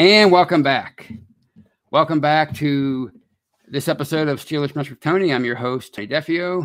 And 0.00 0.32
welcome 0.32 0.62
back. 0.62 1.12
Welcome 1.90 2.20
back 2.20 2.54
to 2.54 3.12
this 3.68 3.86
episode 3.86 4.28
of 4.28 4.40
Steelers 4.40 4.72
Brunch 4.72 4.88
with 4.88 4.98
Tony. 4.98 5.30
I'm 5.30 5.44
your 5.44 5.56
host, 5.56 5.94
Tony 5.94 6.08
Defeo. 6.08 6.62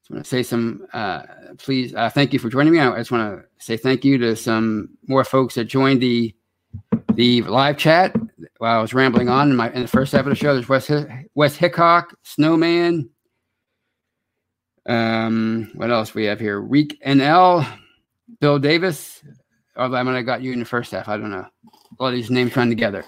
Just 0.00 0.10
want 0.10 0.24
to 0.24 0.28
say 0.30 0.42
some, 0.42 0.86
uh, 0.94 1.24
please, 1.58 1.94
uh, 1.94 2.08
thank 2.08 2.32
you 2.32 2.38
for 2.38 2.48
joining 2.48 2.72
me. 2.72 2.78
I 2.78 2.96
just 2.96 3.10
want 3.10 3.30
to 3.30 3.44
say 3.62 3.76
thank 3.76 4.06
you 4.06 4.16
to 4.16 4.34
some 4.36 4.88
more 5.06 5.22
folks 5.22 5.54
that 5.56 5.66
joined 5.66 6.00
the 6.00 6.34
the 7.12 7.42
live 7.42 7.76
chat 7.76 8.16
while 8.56 8.78
I 8.78 8.80
was 8.80 8.94
rambling 8.94 9.28
on 9.28 9.50
in 9.50 9.56
my 9.56 9.70
in 9.72 9.82
the 9.82 9.86
first 9.86 10.12
half 10.12 10.24
of 10.24 10.30
the 10.30 10.34
show. 10.34 10.54
There's 10.54 10.66
Wes 10.66 10.90
Wes 11.34 11.56
Hickok, 11.56 12.14
Snowman. 12.22 13.10
Um, 14.86 15.72
what 15.74 15.90
else 15.90 16.14
we 16.14 16.24
have 16.24 16.40
here? 16.40 16.58
Reek 16.58 17.02
NL, 17.06 17.70
Bill 18.40 18.58
Davis. 18.58 19.22
Although 19.76 19.98
I 19.98 20.02
might 20.04 20.16
have 20.16 20.24
got 20.24 20.40
you 20.40 20.54
in 20.54 20.60
the 20.60 20.64
first 20.64 20.92
half. 20.92 21.06
I 21.06 21.18
don't 21.18 21.30
know 21.30 21.46
lot 22.02 22.08
of 22.08 22.14
these 22.14 22.30
names 22.30 22.56
run 22.56 22.68
together. 22.68 23.04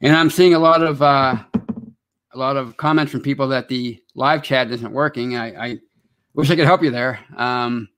And 0.00 0.14
I'm 0.14 0.30
seeing 0.30 0.54
a 0.54 0.58
lot 0.58 0.82
of 0.82 1.02
uh, 1.02 1.36
a 2.32 2.38
lot 2.38 2.56
of 2.56 2.76
comments 2.76 3.10
from 3.10 3.20
people 3.20 3.48
that 3.48 3.68
the 3.68 4.00
live 4.14 4.42
chat 4.42 4.70
isn't 4.70 4.92
working. 4.92 5.36
I, 5.36 5.66
I 5.66 5.78
wish 6.34 6.50
I 6.50 6.56
could 6.56 6.66
help 6.66 6.82
you 6.82 6.90
there. 6.90 7.18
Um, 7.36 7.88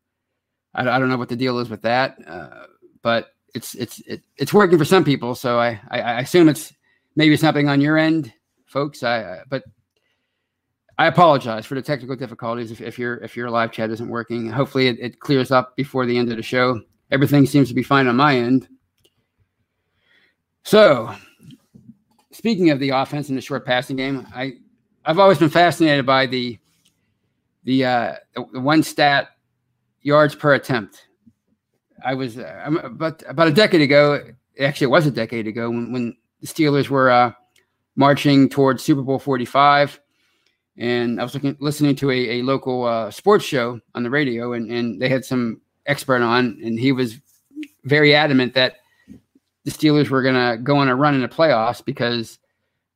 I, 0.74 0.82
I, 0.82 0.98
don't 0.98 1.10
know 1.10 1.18
what 1.18 1.28
the 1.28 1.36
deal 1.36 1.58
is 1.58 1.68
with 1.68 1.82
that, 1.82 2.16
uh, 2.26 2.66
but 3.02 3.34
it's 3.54 3.74
it's 3.74 3.98
it, 4.00 4.22
it's 4.36 4.54
working 4.54 4.78
for 4.78 4.84
some 4.84 5.04
people. 5.04 5.34
So 5.34 5.58
I, 5.58 5.80
I, 5.90 6.00
I 6.00 6.20
assume 6.20 6.48
it's 6.48 6.72
maybe 7.16 7.36
something 7.36 7.68
on 7.68 7.80
your 7.80 7.98
end, 7.98 8.32
folks. 8.66 9.02
I, 9.02 9.40
but 9.48 9.64
I 10.96 11.06
apologize 11.06 11.66
for 11.66 11.74
the 11.74 11.82
technical 11.82 12.16
difficulties 12.16 12.70
if, 12.70 12.80
if 12.80 12.98
your 12.98 13.16
if 13.16 13.36
your 13.36 13.50
live 13.50 13.72
chat 13.72 13.90
isn't 13.90 14.08
working. 14.08 14.48
Hopefully 14.48 14.86
it, 14.88 14.98
it 15.00 15.20
clears 15.20 15.50
up 15.50 15.76
before 15.76 16.06
the 16.06 16.16
end 16.16 16.30
of 16.30 16.36
the 16.36 16.42
show 16.42 16.80
everything 17.10 17.46
seems 17.46 17.68
to 17.68 17.74
be 17.74 17.82
fine 17.82 18.06
on 18.06 18.16
my 18.16 18.36
end. 18.36 18.68
So, 20.64 21.14
speaking 22.32 22.70
of 22.70 22.78
the 22.78 22.90
offense 22.90 23.28
and 23.28 23.36
the 23.36 23.42
short 23.42 23.66
passing 23.66 23.96
game, 23.96 24.26
I 24.34 24.54
I've 25.04 25.18
always 25.18 25.38
been 25.38 25.50
fascinated 25.50 26.06
by 26.06 26.26
the 26.26 26.58
the 27.64 27.84
uh, 27.84 28.14
the 28.52 28.60
one 28.60 28.82
stat 28.82 29.28
yards 30.02 30.34
per 30.34 30.54
attempt. 30.54 31.06
I 32.04 32.14
was 32.14 32.38
uh, 32.38 32.78
about 32.82 33.22
about 33.26 33.48
a 33.48 33.52
decade 33.52 33.80
ago. 33.80 34.22
Actually, 34.60 34.86
it 34.86 34.90
was 34.90 35.06
a 35.06 35.10
decade 35.10 35.46
ago 35.46 35.70
when, 35.70 35.92
when 35.92 36.16
the 36.40 36.46
Steelers 36.46 36.88
were 36.88 37.10
uh, 37.10 37.32
marching 37.96 38.48
towards 38.48 38.82
Super 38.82 39.02
Bowl 39.02 39.18
forty 39.18 39.44
five, 39.44 39.98
and 40.76 41.20
I 41.20 41.22
was 41.22 41.34
looking 41.34 41.56
listening 41.60 41.96
to 41.96 42.10
a, 42.10 42.40
a 42.40 42.42
local 42.42 42.84
uh, 42.84 43.10
sports 43.10 43.44
show 43.44 43.80
on 43.94 44.02
the 44.02 44.10
radio, 44.10 44.52
and, 44.52 44.70
and 44.70 45.00
they 45.00 45.08
had 45.08 45.24
some 45.24 45.60
expert 45.86 46.22
on, 46.22 46.58
and 46.62 46.78
he 46.78 46.92
was 46.92 47.18
very 47.84 48.14
adamant 48.14 48.54
that 48.54 48.76
the 49.64 49.70
Steelers 49.70 50.08
were 50.08 50.22
going 50.22 50.34
to 50.34 50.62
go 50.62 50.76
on 50.76 50.88
a 50.88 50.96
run 50.96 51.14
in 51.14 51.20
the 51.20 51.28
playoffs 51.28 51.84
because 51.84 52.38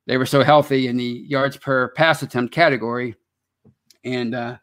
they 0.07 0.17
were 0.17 0.25
so 0.25 0.43
healthy 0.43 0.87
in 0.87 0.97
the 0.97 1.25
yards 1.27 1.57
per 1.57 1.89
pass 1.89 2.21
attempt 2.21 2.53
category. 2.53 3.15
And 4.03 4.35
uh, 4.35 4.57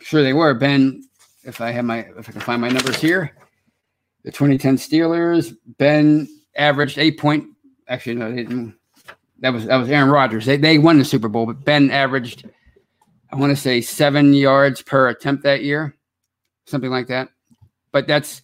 sure 0.00 0.22
they 0.22 0.32
were. 0.32 0.54
Ben, 0.54 1.02
if 1.44 1.60
I 1.60 1.70
have 1.70 1.84
my, 1.84 1.98
if 2.18 2.28
I 2.28 2.32
can 2.32 2.40
find 2.40 2.60
my 2.60 2.68
numbers 2.68 3.00
here, 3.00 3.32
the 4.24 4.32
2010 4.32 4.76
Steelers, 4.76 5.56
Ben 5.78 6.28
averaged 6.56 6.98
eight 6.98 7.18
point. 7.18 7.46
Actually, 7.88 8.16
no, 8.16 8.72
that 9.40 9.52
was 9.52 9.66
that 9.66 9.76
was 9.76 9.88
Aaron 9.88 10.10
Rodgers. 10.10 10.46
They 10.46 10.56
they 10.56 10.78
won 10.78 10.98
the 10.98 11.04
Super 11.04 11.28
Bowl, 11.28 11.46
but 11.46 11.64
Ben 11.64 11.90
averaged, 11.90 12.48
I 13.30 13.36
want 13.36 13.50
to 13.50 13.56
say 13.56 13.80
seven 13.80 14.34
yards 14.34 14.82
per 14.82 15.08
attempt 15.08 15.44
that 15.44 15.62
year, 15.62 15.94
something 16.66 16.90
like 16.90 17.06
that 17.08 17.28
but 17.92 18.06
that's 18.06 18.42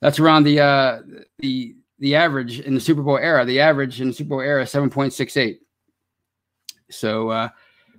that's 0.00 0.18
around 0.18 0.44
the 0.44 0.60
uh, 0.60 1.00
the 1.38 1.74
the 1.98 2.14
average 2.14 2.60
in 2.60 2.74
the 2.74 2.80
Super 2.80 3.02
Bowl 3.02 3.18
era. 3.18 3.44
The 3.44 3.60
average 3.60 4.00
in 4.00 4.08
the 4.08 4.14
Super 4.14 4.30
Bowl 4.30 4.40
era 4.40 4.66
seven 4.66 4.90
point 4.90 5.12
six 5.12 5.36
eight. 5.36 5.60
So 6.90 7.30
uh, 7.30 7.48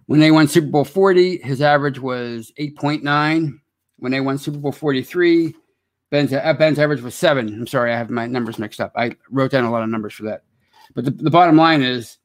when 0.05 0.19
they 0.19 0.31
won 0.31 0.47
Super 0.47 0.67
Bowl 0.67 0.85
forty, 0.85 1.37
his 1.37 1.61
average 1.61 1.99
was 1.99 2.51
eight 2.57 2.75
point 2.75 3.03
nine. 3.03 3.59
When 3.97 4.11
they 4.11 4.21
won 4.21 4.37
Super 4.37 4.57
Bowl 4.57 4.71
forty 4.71 5.03
three, 5.03 5.55
Ben's 6.09 6.33
uh, 6.33 6.53
Ben's 6.53 6.79
average 6.79 7.01
was 7.01 7.15
seven. 7.15 7.47
I'm 7.49 7.67
sorry, 7.67 7.93
I 7.93 7.97
have 7.97 8.09
my 8.09 8.27
numbers 8.27 8.59
mixed 8.59 8.81
up. 8.81 8.93
I 8.95 9.15
wrote 9.29 9.51
down 9.51 9.65
a 9.65 9.71
lot 9.71 9.83
of 9.83 9.89
numbers 9.89 10.13
for 10.13 10.23
that. 10.23 10.43
But 10.95 11.05
the, 11.05 11.11
the 11.11 11.29
bottom 11.29 11.55
line 11.55 11.83
is 11.83 12.17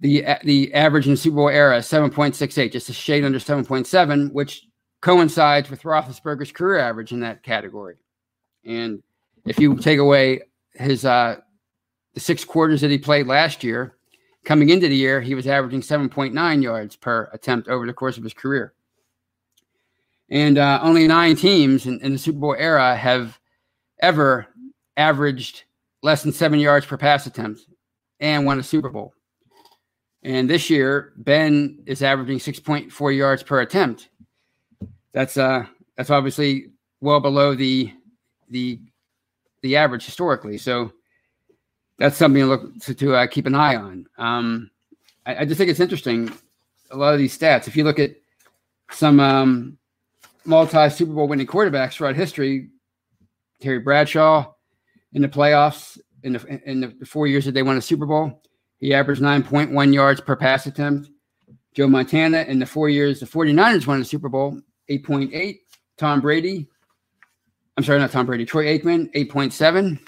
the 0.00 0.24
the 0.44 0.74
average 0.74 1.08
in 1.08 1.16
Super 1.16 1.36
Bowl 1.36 1.48
era 1.48 1.78
7.68, 1.78 2.72
just 2.72 2.88
a 2.88 2.92
shade 2.92 3.24
under 3.24 3.38
7.7, 3.38 4.32
which 4.32 4.66
coincides 5.02 5.68
with 5.68 5.82
Roethlisberger's 5.82 6.52
career 6.52 6.78
average 6.78 7.12
in 7.12 7.20
that 7.20 7.42
category. 7.42 7.96
And 8.64 9.02
if 9.44 9.58
you 9.58 9.76
take 9.76 9.98
away 9.98 10.40
his 10.72 11.04
uh, 11.04 11.36
the 12.14 12.20
six 12.20 12.44
quarters 12.44 12.80
that 12.80 12.90
he 12.90 12.98
played 12.98 13.26
last 13.26 13.62
year, 13.62 13.96
coming 14.44 14.70
into 14.70 14.88
the 14.88 14.96
year, 14.96 15.20
he 15.20 15.34
was 15.34 15.46
averaging 15.46 15.80
7.9 15.80 16.62
yards 16.62 16.96
per 16.96 17.28
attempt 17.32 17.68
over 17.68 17.86
the 17.86 17.92
course 17.92 18.16
of 18.16 18.24
his 18.24 18.32
career. 18.32 18.72
And 20.30 20.56
uh, 20.56 20.80
only 20.82 21.06
nine 21.06 21.36
teams 21.36 21.86
in, 21.86 22.00
in 22.00 22.12
the 22.12 22.18
Super 22.18 22.38
Bowl 22.38 22.56
era 22.58 22.96
have 22.96 23.38
ever 24.00 24.46
averaged 24.96 25.64
less 26.02 26.22
than 26.22 26.32
seven 26.32 26.58
yards 26.58 26.86
per 26.86 26.96
pass 26.96 27.26
attempt 27.26 27.62
and 28.20 28.46
won 28.46 28.58
a 28.58 28.62
Super 28.62 28.88
Bowl. 28.88 29.14
And 30.22 30.48
this 30.48 30.70
year, 30.70 31.12
Ben 31.16 31.82
is 31.86 32.02
averaging 32.02 32.38
6.4 32.38 33.16
yards 33.16 33.42
per 33.42 33.60
attempt 33.60 34.08
that's 35.12 35.36
uh 35.36 35.66
that's 35.96 36.10
obviously 36.10 36.70
well 37.00 37.20
below 37.20 37.54
the 37.54 37.92
the 38.50 38.78
the 39.62 39.76
average 39.76 40.04
historically. 40.04 40.58
So 40.58 40.92
that's 41.98 42.16
something 42.16 42.42
to 42.42 42.46
look 42.46 42.78
to, 42.80 42.94
to 42.94 43.14
uh, 43.14 43.26
keep 43.26 43.46
an 43.46 43.54
eye 43.54 43.76
on. 43.76 44.06
Um, 44.18 44.70
I, 45.24 45.36
I, 45.36 45.44
just 45.44 45.58
think 45.58 45.70
it's 45.70 45.80
interesting. 45.80 46.32
A 46.90 46.96
lot 46.96 47.14
of 47.14 47.18
these 47.18 47.36
stats, 47.36 47.68
if 47.68 47.76
you 47.76 47.84
look 47.84 47.98
at 47.98 48.16
some 48.90 49.20
um, 49.20 49.78
multi 50.44 50.90
Super 50.90 51.12
Bowl 51.12 51.28
winning 51.28 51.46
quarterbacks 51.46 51.94
throughout 51.94 52.16
history, 52.16 52.70
Terry 53.60 53.78
Bradshaw 53.78 54.52
in 55.12 55.22
the 55.22 55.28
playoffs 55.28 55.98
in 56.22 56.32
the 56.34 56.60
in 56.64 56.80
the 56.80 57.06
four 57.06 57.26
years 57.26 57.44
that 57.44 57.52
they 57.52 57.62
won 57.62 57.76
a 57.76 57.82
Super 57.82 58.06
Bowl, 58.06 58.42
he 58.78 58.92
averaged 58.92 59.22
9.1 59.22 59.94
yards 59.94 60.20
per 60.20 60.36
pass 60.36 60.66
attempt. 60.66 61.08
Joe 61.74 61.88
Montana 61.88 62.42
in 62.42 62.58
the 62.58 62.66
four 62.66 62.90
years 62.90 63.20
the 63.20 63.26
49ers 63.26 63.86
won 63.86 64.00
a 64.00 64.04
Super 64.04 64.28
Bowl, 64.28 64.60
8.8. 64.98 65.58
Tom 65.98 66.20
Brady, 66.20 66.68
I'm 67.76 67.84
sorry, 67.84 67.98
not 67.98 68.10
Tom 68.10 68.26
Brady, 68.26 68.44
Troy 68.44 68.78
Aikman, 68.78 69.12
8.7. 69.14 69.98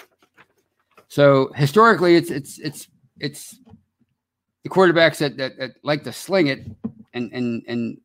So 1.09 1.53
historically, 1.55 2.17
it's 2.17 2.31
it's 2.31 2.59
it's 2.59 2.89
it's 3.21 3.61
the 4.65 4.71
quarterbacks 4.71 5.19
that, 5.19 5.37
that, 5.37 5.57
that 5.59 5.73
like 5.83 6.03
to 6.05 6.13
sling 6.13 6.49
it 6.49 6.67
and 7.13 7.33
and 7.33 7.63
and 7.69 7.99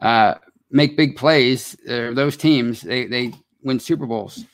uh, 0.00 0.34
make 0.70 0.96
big 0.96 1.16
plays. 1.16 1.76
Those 1.86 2.36
teams 2.36 2.82
they 2.82 3.06
they 3.06 3.32
win 3.62 3.80
Super 3.80 4.06
Bowls. 4.06 4.44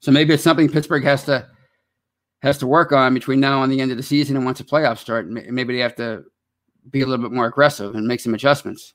So 0.00 0.10
maybe 0.10 0.34
it's 0.34 0.42
something 0.42 0.68
Pittsburgh 0.68 1.04
has 1.04 1.24
to 1.24 1.48
has 2.42 2.58
to 2.58 2.66
work 2.66 2.92
on 2.92 3.14
between 3.14 3.40
now 3.40 3.62
and 3.62 3.72
the 3.72 3.80
end 3.80 3.90
of 3.90 3.96
the 3.96 4.02
season 4.02 4.36
and 4.36 4.44
once 4.44 4.58
the 4.58 4.64
playoffs 4.64 4.98
start. 4.98 5.28
Maybe 5.28 5.74
they 5.74 5.80
have 5.80 5.96
to 5.96 6.24
be 6.90 7.00
a 7.00 7.06
little 7.06 7.22
bit 7.22 7.34
more 7.34 7.46
aggressive 7.46 7.94
and 7.94 8.06
make 8.06 8.20
some 8.20 8.34
adjustments. 8.34 8.94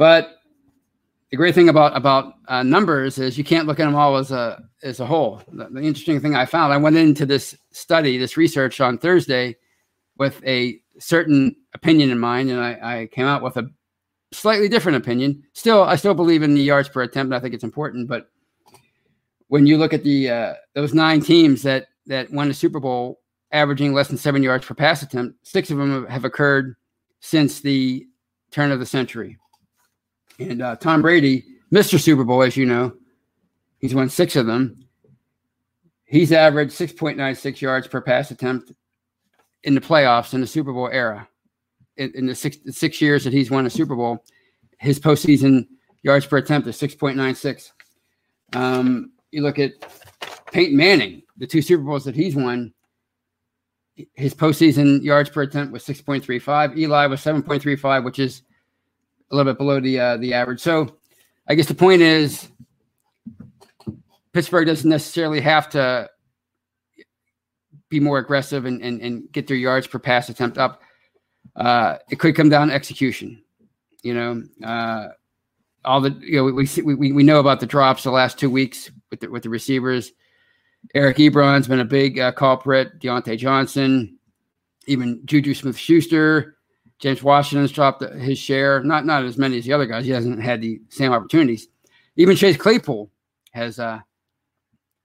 But 0.00 0.38
the 1.30 1.36
great 1.36 1.54
thing 1.54 1.68
about 1.68 1.94
about 1.94 2.32
uh, 2.48 2.62
numbers 2.62 3.18
is 3.18 3.36
you 3.36 3.44
can't 3.44 3.66
look 3.66 3.78
at 3.78 3.84
them 3.84 3.94
all 3.94 4.16
as 4.16 4.30
a 4.30 4.64
as 4.82 4.98
a 4.98 5.04
whole. 5.04 5.42
The, 5.52 5.68
the, 5.70 5.82
interesting 5.82 6.18
thing 6.20 6.34
I 6.34 6.46
found, 6.46 6.72
I 6.72 6.78
went 6.78 6.96
into 6.96 7.26
this 7.26 7.54
study, 7.70 8.16
this 8.16 8.38
research 8.38 8.80
on 8.80 8.96
Thursday, 8.96 9.58
with 10.16 10.42
a 10.46 10.80
certain 10.98 11.54
opinion 11.74 12.08
in 12.08 12.18
mind, 12.18 12.48
and 12.48 12.58
I, 12.58 13.00
I 13.00 13.06
came 13.08 13.26
out 13.26 13.42
with 13.42 13.58
a 13.58 13.68
slightly 14.32 14.70
different 14.70 14.96
opinion. 14.96 15.42
Still, 15.52 15.82
I 15.82 15.96
still 15.96 16.14
believe 16.14 16.42
in 16.42 16.54
the 16.54 16.62
yards 16.62 16.88
per 16.88 17.02
attempt. 17.02 17.34
I 17.34 17.38
think 17.38 17.52
it's 17.52 17.62
important, 17.62 18.08
but 18.08 18.30
when 19.48 19.66
you 19.66 19.76
look 19.76 19.92
at 19.92 20.02
the 20.02 20.30
uh, 20.30 20.54
those 20.72 20.94
nine 20.94 21.20
teams 21.20 21.60
that 21.64 21.88
that 22.06 22.32
won 22.32 22.48
the 22.48 22.54
Super 22.54 22.80
Bowl, 22.80 23.20
averaging 23.52 23.92
less 23.92 24.08
than 24.08 24.16
seven 24.16 24.42
yards 24.42 24.64
per 24.64 24.72
pass 24.72 25.02
attempt, 25.02 25.46
six 25.46 25.70
of 25.70 25.76
them 25.76 26.06
have 26.06 26.24
occurred 26.24 26.74
since 27.20 27.60
the 27.60 28.06
turn 28.50 28.72
of 28.72 28.78
the 28.78 28.86
century. 28.86 29.36
And 30.40 30.62
uh, 30.62 30.76
Tom 30.76 31.02
Brady, 31.02 31.44
Mr. 31.70 32.00
Super 32.00 32.24
Bowl, 32.24 32.42
as 32.42 32.56
you 32.56 32.64
know, 32.64 32.94
he's 33.78 33.94
won 33.94 34.08
six 34.08 34.36
of 34.36 34.46
them. 34.46 34.84
He's 36.04 36.32
averaged 36.32 36.72
6.96 36.72 37.60
yards 37.60 37.86
per 37.86 38.00
pass 38.00 38.30
attempt 38.30 38.72
in 39.62 39.74
the 39.74 39.80
playoffs 39.80 40.34
in 40.34 40.40
the 40.40 40.46
Super 40.46 40.72
Bowl 40.72 40.88
era. 40.90 41.28
In, 41.98 42.12
in 42.14 42.26
the 42.26 42.34
six, 42.34 42.56
six 42.70 43.00
years 43.00 43.24
that 43.24 43.32
he's 43.34 43.50
won 43.50 43.66
a 43.66 43.70
Super 43.70 43.94
Bowl, 43.94 44.24
his 44.78 44.98
postseason 44.98 45.66
yards 46.02 46.24
per 46.24 46.38
attempt 46.38 46.66
is 46.66 46.80
6.96. 46.80 47.72
Um, 48.54 49.12
you 49.30 49.42
look 49.42 49.58
at 49.58 49.72
Peyton 50.50 50.76
Manning, 50.76 51.22
the 51.36 51.46
two 51.46 51.60
Super 51.60 51.82
Bowls 51.82 52.04
that 52.04 52.16
he's 52.16 52.34
won, 52.34 52.72
his 54.14 54.34
postseason 54.34 55.02
yards 55.02 55.28
per 55.28 55.42
attempt 55.42 55.72
was 55.72 55.84
6.35. 55.84 56.78
Eli 56.78 57.06
was 57.06 57.20
7.35, 57.20 58.04
which 58.04 58.18
is 58.18 58.42
a 59.30 59.36
little 59.36 59.52
bit 59.52 59.58
below 59.58 59.80
the 59.80 59.98
uh, 59.98 60.16
the 60.16 60.34
average. 60.34 60.60
So 60.60 60.96
I 61.48 61.54
guess 61.54 61.66
the 61.66 61.74
point 61.74 62.02
is 62.02 62.48
Pittsburgh 64.32 64.66
doesn't 64.66 64.88
necessarily 64.88 65.40
have 65.40 65.68
to 65.70 66.08
be 67.88 68.00
more 68.00 68.18
aggressive 68.18 68.64
and, 68.64 68.80
and, 68.82 69.00
and 69.00 69.32
get 69.32 69.46
their 69.48 69.56
yards 69.56 69.86
per 69.86 69.98
pass 69.98 70.28
attempt 70.28 70.58
up. 70.58 70.80
Uh, 71.56 71.96
it 72.10 72.20
could 72.20 72.36
come 72.36 72.48
down 72.48 72.68
to 72.68 72.74
execution. 72.74 73.42
You 74.02 74.14
know, 74.14 74.42
uh, 74.64 75.08
all 75.84 76.00
the 76.00 76.16
you 76.20 76.36
know 76.36 76.44
we, 76.44 76.68
we 76.82 77.12
we 77.12 77.22
know 77.22 77.40
about 77.40 77.60
the 77.60 77.66
drops 77.66 78.04
the 78.04 78.10
last 78.10 78.38
two 78.38 78.50
weeks 78.50 78.90
with 79.10 79.20
the, 79.20 79.28
with 79.28 79.42
the 79.42 79.50
receivers. 79.50 80.12
Eric 80.94 81.18
Ebron's 81.18 81.68
been 81.68 81.80
a 81.80 81.84
big 81.84 82.18
uh, 82.18 82.32
culprit. 82.32 82.98
Diontae 83.00 83.36
Johnson, 83.36 84.18
even 84.86 85.20
Juju 85.26 85.52
Smith 85.52 85.76
Schuster, 85.76 86.56
James 87.00 87.22
Washington's 87.22 87.72
dropped 87.72 88.02
his 88.02 88.38
share. 88.38 88.82
Not 88.84 89.06
not 89.06 89.24
as 89.24 89.38
many 89.38 89.58
as 89.58 89.64
the 89.64 89.72
other 89.72 89.86
guys. 89.86 90.04
He 90.04 90.10
hasn't 90.10 90.40
had 90.40 90.60
the 90.60 90.80
same 90.90 91.12
opportunities. 91.12 91.68
Even 92.16 92.36
Chase 92.36 92.56
Claypool 92.56 93.10
has 93.52 93.78
uh, 93.78 94.00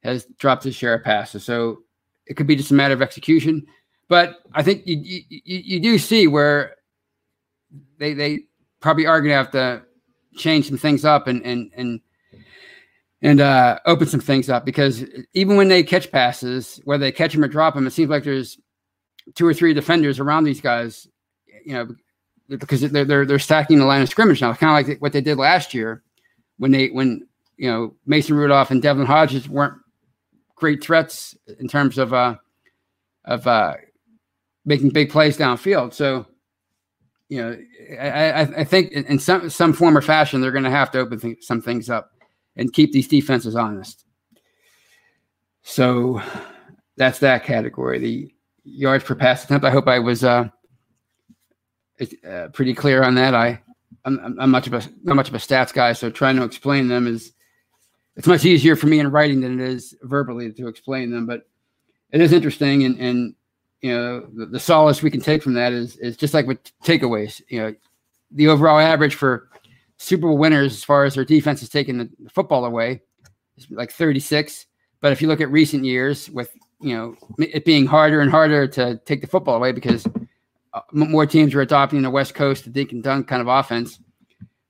has 0.03 0.25
dropped 0.37 0.63
his 0.63 0.75
share 0.75 0.95
of 0.95 1.03
passes. 1.03 1.43
So 1.43 1.83
it 2.25 2.35
could 2.35 2.47
be 2.47 2.55
just 2.55 2.71
a 2.71 2.75
matter 2.75 2.93
of 2.93 3.01
execution. 3.01 3.65
But 4.07 4.39
I 4.53 4.61
think 4.61 4.83
you 4.85 4.97
you, 4.97 5.21
you 5.29 5.79
do 5.79 5.97
see 5.97 6.27
where 6.27 6.75
they 7.97 8.13
they 8.13 8.39
probably 8.81 9.07
are 9.07 9.21
going 9.21 9.31
to 9.31 9.35
have 9.35 9.51
to 9.51 9.83
change 10.37 10.67
some 10.67 10.77
things 10.77 11.05
up 11.05 11.27
and 11.27 11.43
and 11.43 11.71
and 11.75 12.01
and 13.21 13.41
uh, 13.41 13.79
open 13.85 14.07
some 14.07 14.19
things 14.19 14.49
up 14.49 14.65
because 14.65 15.03
even 15.33 15.55
when 15.55 15.69
they 15.69 15.81
catch 15.81 16.11
passes, 16.11 16.79
whether 16.83 17.01
they 17.01 17.11
catch 17.11 17.33
them 17.33 17.43
or 17.43 17.47
drop 17.47 17.73
them, 17.73 17.87
it 17.87 17.91
seems 17.91 18.09
like 18.09 18.23
there's 18.23 18.59
two 19.33 19.47
or 19.47 19.53
three 19.53 19.73
defenders 19.73 20.19
around 20.19 20.43
these 20.43 20.61
guys. 20.61 21.07
You 21.65 21.73
know, 21.73 21.87
because 22.57 22.81
they're 22.81 23.05
they're, 23.05 23.25
they're 23.25 23.39
stacking 23.39 23.79
the 23.79 23.85
line 23.85 24.01
of 24.01 24.09
scrimmage 24.09 24.41
now, 24.41 24.53
kind 24.53 24.79
of 24.79 24.87
like 24.87 25.01
what 25.01 25.13
they 25.13 25.21
did 25.21 25.37
last 25.37 25.73
year 25.73 26.03
when 26.57 26.71
they 26.71 26.87
when 26.87 27.27
you 27.57 27.69
know 27.69 27.95
Mason 28.05 28.35
Rudolph 28.35 28.71
and 28.71 28.81
Devlin 28.81 29.07
Hodges 29.07 29.49
weren't 29.49 29.77
great 30.55 30.83
threats 30.83 31.35
in 31.59 31.67
terms 31.67 31.97
of 31.97 32.13
uh, 32.13 32.35
of 33.25 33.45
uh, 33.47 33.75
making 34.65 34.89
big 34.89 35.09
plays 35.09 35.37
downfield. 35.37 35.93
So, 35.93 36.25
you 37.29 37.41
know, 37.41 37.57
I, 37.99 38.41
I 38.41 38.63
think 38.63 38.91
in 38.91 39.19
some 39.19 39.49
some 39.49 39.73
form 39.73 39.97
or 39.97 40.01
fashion 40.01 40.41
they're 40.41 40.51
going 40.51 40.63
to 40.63 40.69
have 40.69 40.91
to 40.91 40.99
open 40.99 41.19
th- 41.19 41.43
some 41.43 41.61
things 41.61 41.89
up 41.89 42.11
and 42.55 42.71
keep 42.71 42.91
these 42.91 43.07
defenses 43.07 43.55
honest. 43.55 44.05
So 45.63 46.21
that's 46.97 47.19
that 47.19 47.43
category. 47.43 47.99
The 47.99 48.31
yards 48.63 49.03
per 49.03 49.15
pass 49.15 49.43
attempt. 49.43 49.65
I 49.65 49.71
hope 49.71 49.87
I 49.87 49.99
was 49.99 50.23
uh, 50.23 50.49
uh, 52.27 52.47
pretty 52.49 52.73
clear 52.73 53.03
on 53.03 53.15
that. 53.15 53.33
I 53.33 53.61
I'm, 54.05 54.37
I'm 54.39 54.51
much 54.51 54.67
of 54.67 54.73
a 54.73 54.81
not 55.03 55.15
much 55.15 55.29
of 55.29 55.35
a 55.35 55.39
stats 55.39 55.73
guy, 55.73 55.93
so 55.93 56.09
trying 56.09 56.35
to 56.37 56.43
explain 56.43 56.87
them 56.87 57.07
is 57.07 57.33
it's 58.15 58.27
much 58.27 58.45
easier 58.45 58.75
for 58.75 58.87
me 58.87 58.99
in 58.99 59.11
writing 59.11 59.41
than 59.41 59.59
it 59.59 59.67
is 59.67 59.95
verbally 60.03 60.51
to 60.53 60.67
explain 60.67 61.11
them. 61.11 61.25
But 61.25 61.47
it 62.11 62.21
is 62.21 62.31
interesting, 62.31 62.83
and 62.83 62.99
and 62.99 63.35
you 63.81 63.91
know 63.91 64.27
the, 64.35 64.45
the 64.45 64.59
solace 64.59 65.01
we 65.01 65.11
can 65.11 65.21
take 65.21 65.43
from 65.43 65.53
that 65.55 65.73
is 65.73 65.97
is 65.97 66.17
just 66.17 66.33
like 66.33 66.47
with 66.47 66.59
takeaways. 66.83 67.41
You 67.49 67.61
know, 67.61 67.75
the 68.31 68.47
overall 68.47 68.79
average 68.79 69.15
for 69.15 69.49
Super 69.97 70.27
Bowl 70.27 70.37
winners 70.37 70.73
as 70.73 70.83
far 70.83 71.05
as 71.05 71.15
their 71.15 71.25
defense 71.25 71.63
is 71.63 71.69
taking 71.69 71.97
the 71.97 72.09
football 72.31 72.65
away 72.65 73.01
is 73.57 73.67
like 73.71 73.91
36. 73.91 74.65
But 75.01 75.11
if 75.11 75.21
you 75.21 75.27
look 75.27 75.41
at 75.41 75.51
recent 75.51 75.83
years, 75.83 76.29
with 76.29 76.51
you 76.79 76.95
know 76.95 77.15
it 77.39 77.65
being 77.65 77.87
harder 77.87 78.21
and 78.21 78.29
harder 78.29 78.67
to 78.67 78.97
take 79.05 79.21
the 79.21 79.27
football 79.27 79.55
away 79.55 79.71
because 79.71 80.05
more 80.91 81.25
teams 81.25 81.53
are 81.53 81.61
adopting 81.61 82.01
the 82.01 82.09
West 82.09 82.33
Coast, 82.33 82.65
the 82.65 82.69
dink 82.69 82.91
and 82.91 83.03
dunk 83.03 83.27
kind 83.27 83.41
of 83.41 83.47
offense. 83.47 83.99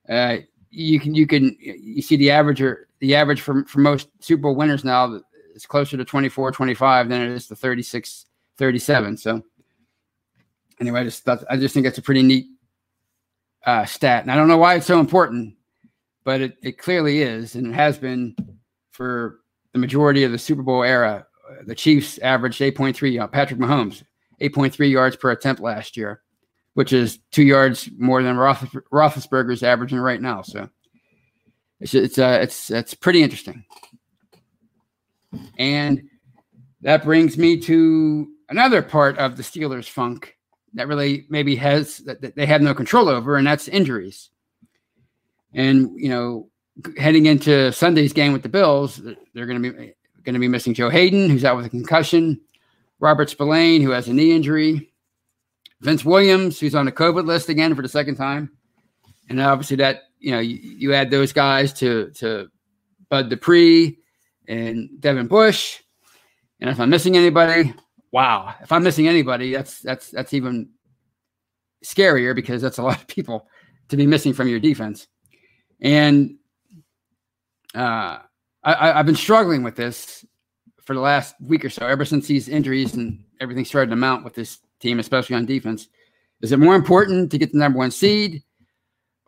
Uh, 0.08 0.38
you 0.70 1.00
can 1.00 1.14
you 1.14 1.26
can 1.26 1.56
you 1.60 2.02
see 2.02 2.16
the 2.16 2.30
average 2.30 2.60
or 2.60 2.88
the 3.00 3.14
average 3.14 3.40
for, 3.40 3.64
for 3.64 3.80
most 3.80 4.08
Super 4.20 4.42
Bowl 4.42 4.54
winners 4.54 4.84
now 4.84 5.20
is 5.54 5.66
closer 5.66 5.96
to 5.96 6.04
24, 6.04 6.52
25 6.52 7.08
than 7.08 7.22
it 7.22 7.30
is 7.30 7.46
to 7.48 7.56
36, 7.56 8.26
37. 8.58 9.16
So 9.16 9.42
anyway, 10.80 11.00
I 11.00 11.04
just 11.04 11.24
thought, 11.24 11.44
I 11.50 11.56
just 11.56 11.74
think 11.74 11.84
that's 11.84 11.98
a 11.98 12.02
pretty 12.02 12.22
neat 12.22 12.46
uh, 13.64 13.84
stat. 13.84 14.22
And 14.22 14.30
I 14.30 14.36
don't 14.36 14.48
know 14.48 14.58
why 14.58 14.74
it's 14.74 14.86
so 14.86 15.00
important, 15.00 15.54
but 16.24 16.40
it, 16.40 16.56
it 16.62 16.78
clearly 16.78 17.22
is. 17.22 17.54
And 17.54 17.68
it 17.68 17.74
has 17.74 17.98
been 17.98 18.36
for 18.92 19.40
the 19.72 19.78
majority 19.78 20.24
of 20.24 20.32
the 20.32 20.38
Super 20.38 20.62
Bowl 20.62 20.82
era. 20.82 21.26
The 21.66 21.74
Chiefs 21.74 22.18
averaged 22.18 22.60
8.3, 22.60 23.20
uh, 23.20 23.26
Patrick 23.26 23.60
Mahomes, 23.60 24.02
8.3 24.40 24.90
yards 24.90 25.16
per 25.16 25.30
attempt 25.30 25.60
last 25.60 25.96
year, 25.96 26.22
which 26.74 26.92
is 26.92 27.18
two 27.30 27.42
yards 27.42 27.88
more 27.98 28.22
than 28.22 28.36
Roethlisberger's 28.36 29.62
averaging 29.62 29.98
right 29.98 30.20
now. 30.20 30.42
So 30.42 30.68
it's 31.80 31.94
it's 31.94 32.18
uh, 32.18 32.38
it's 32.42 32.70
it's 32.70 32.94
pretty 32.94 33.22
interesting. 33.22 33.64
And 35.58 36.08
that 36.82 37.04
brings 37.04 37.36
me 37.36 37.60
to 37.62 38.28
another 38.48 38.82
part 38.82 39.18
of 39.18 39.36
the 39.36 39.42
Steelers' 39.42 39.88
funk 39.88 40.36
that 40.74 40.88
really 40.88 41.26
maybe 41.28 41.56
has 41.56 41.98
that 41.98 42.34
they 42.36 42.46
have 42.46 42.62
no 42.62 42.74
control 42.74 43.08
over, 43.08 43.36
and 43.36 43.46
that's 43.46 43.68
injuries. 43.68 44.30
And 45.52 45.90
you 45.96 46.08
know, 46.08 46.50
heading 46.98 47.26
into 47.26 47.72
Sunday's 47.72 48.12
game 48.12 48.32
with 48.32 48.42
the 48.42 48.48
Bills, 48.48 49.00
they're 49.34 49.46
going 49.46 49.62
to 49.62 49.72
be 49.72 49.94
going 50.24 50.34
to 50.34 50.40
be 50.40 50.48
missing 50.48 50.74
Joe 50.74 50.90
Haden, 50.90 51.30
who's 51.30 51.44
out 51.44 51.56
with 51.56 51.66
a 51.66 51.70
concussion, 51.70 52.40
Robert 53.00 53.30
Spillane, 53.30 53.82
who 53.82 53.90
has 53.90 54.08
a 54.08 54.12
knee 54.12 54.32
injury, 54.32 54.92
Vince 55.80 56.04
Williams, 56.04 56.58
who's 56.58 56.74
on 56.74 56.86
the 56.86 56.92
COVID 56.92 57.26
list 57.26 57.48
again 57.48 57.74
for 57.74 57.82
the 57.82 57.88
second 57.88 58.16
time, 58.16 58.50
and 59.28 59.40
obviously 59.40 59.76
that 59.76 60.02
you 60.18 60.32
know, 60.32 60.40
you, 60.40 60.56
you 60.56 60.94
add 60.94 61.10
those 61.10 61.32
guys 61.32 61.72
to 61.74 62.10
to 62.16 62.48
Bud 63.08 63.30
Dupree 63.30 63.98
and 64.48 65.00
Devin 65.00 65.28
Bush. 65.28 65.80
And 66.60 66.70
if 66.70 66.80
I'm 66.80 66.90
missing 66.90 67.16
anybody, 67.16 67.74
wow. 68.12 68.54
If 68.62 68.72
I'm 68.72 68.82
missing 68.82 69.08
anybody, 69.08 69.52
that's 69.52 69.80
that's 69.80 70.10
that's 70.10 70.34
even 70.34 70.70
scarier 71.84 72.34
because 72.34 72.62
that's 72.62 72.78
a 72.78 72.82
lot 72.82 73.00
of 73.00 73.06
people 73.06 73.46
to 73.88 73.96
be 73.96 74.06
missing 74.06 74.32
from 74.32 74.48
your 74.48 74.58
defense. 74.58 75.06
And 75.80 76.38
uh, 77.74 78.18
I, 78.64 78.92
have 78.94 79.06
been 79.06 79.14
struggling 79.14 79.62
with 79.62 79.76
this 79.76 80.24
for 80.86 80.94
the 80.94 81.00
last 81.00 81.34
week 81.40 81.64
or 81.64 81.70
so, 81.70 81.84
ever 81.86 82.04
since 82.04 82.26
these 82.26 82.48
injuries 82.48 82.94
and 82.94 83.22
everything 83.40 83.64
started 83.64 83.90
to 83.90 83.96
mount 83.96 84.24
with 84.24 84.34
this 84.34 84.60
team, 84.80 85.00
especially 85.00 85.36
on 85.36 85.44
defense. 85.44 85.88
Is 86.40 86.52
it 86.52 86.58
more 86.58 86.76
important 86.76 87.30
to 87.32 87.38
get 87.38 87.52
the 87.52 87.58
number 87.58 87.78
one 87.78 87.90
seed 87.90 88.42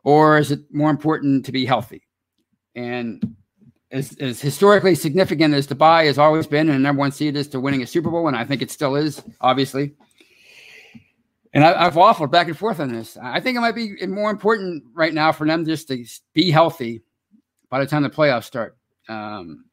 or 0.05 0.38
is 0.38 0.52
it 0.52 0.60
more 0.72 0.88
important 0.88 1.44
to 1.46 1.52
be 1.52 1.66
healthy? 1.66 2.06
And 2.76 3.37
as, 3.90 4.16
as 4.19 4.40
historically 4.40 4.94
significant 4.94 5.52
as 5.52 5.66
the 5.66 5.75
buy 5.75 6.05
has 6.05 6.16
always 6.16 6.46
been, 6.46 6.69
and 6.69 6.76
the 6.76 6.82
number 6.82 7.00
one 7.00 7.10
seed 7.10 7.36
is 7.36 7.48
to 7.48 7.60
winning 7.60 7.82
a 7.82 7.86
Super 7.86 8.10
Bowl, 8.10 8.29
and 8.29 8.36
I 8.36 8.44
think 8.44 8.62
it 8.62 8.70
still 8.70 8.94
is, 8.94 9.20
obviously. 9.41 9.94
And 11.55 11.65
I, 11.65 11.84
have 11.84 11.94
waffled 11.94 12.31
back 12.31 12.46
and 12.46 12.56
forth 12.56 12.79
on 12.79 12.93
this. 12.93 13.17
I 13.20 13.41
think 13.41 13.56
it 13.56 13.60
might 13.60 13.74
be 13.74 13.96
more 14.06 14.31
important 14.31 14.84
right 14.94 15.15
now 15.15 15.32
for 15.32 15.46
them 15.46 15.65
just 15.65 15.88
to 15.88 16.05
be 16.34 16.50
healthy 16.50 17.03
by 17.70 17.81
the 17.81 17.86
time 17.86 18.03
the 18.03 18.10
playoffs 18.10 18.44
start. 18.44 18.77
Um, 19.08 19.65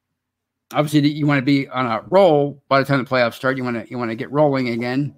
obviously, 0.72 1.08
you 1.08 1.26
want 1.26 1.38
to 1.38 1.44
be 1.44 1.68
on 1.68 1.86
a 1.86 2.02
roll 2.08 2.62
by 2.68 2.80
the 2.80 2.86
time 2.86 3.02
the 3.02 3.08
playoffs 3.08 3.34
start. 3.34 3.56
You 3.56 3.64
want 3.64 3.82
to 3.82 3.90
you 3.90 3.98
want 3.98 4.10
to 4.10 4.16
get 4.16 4.30
rolling 4.30 4.68
again, 4.68 5.14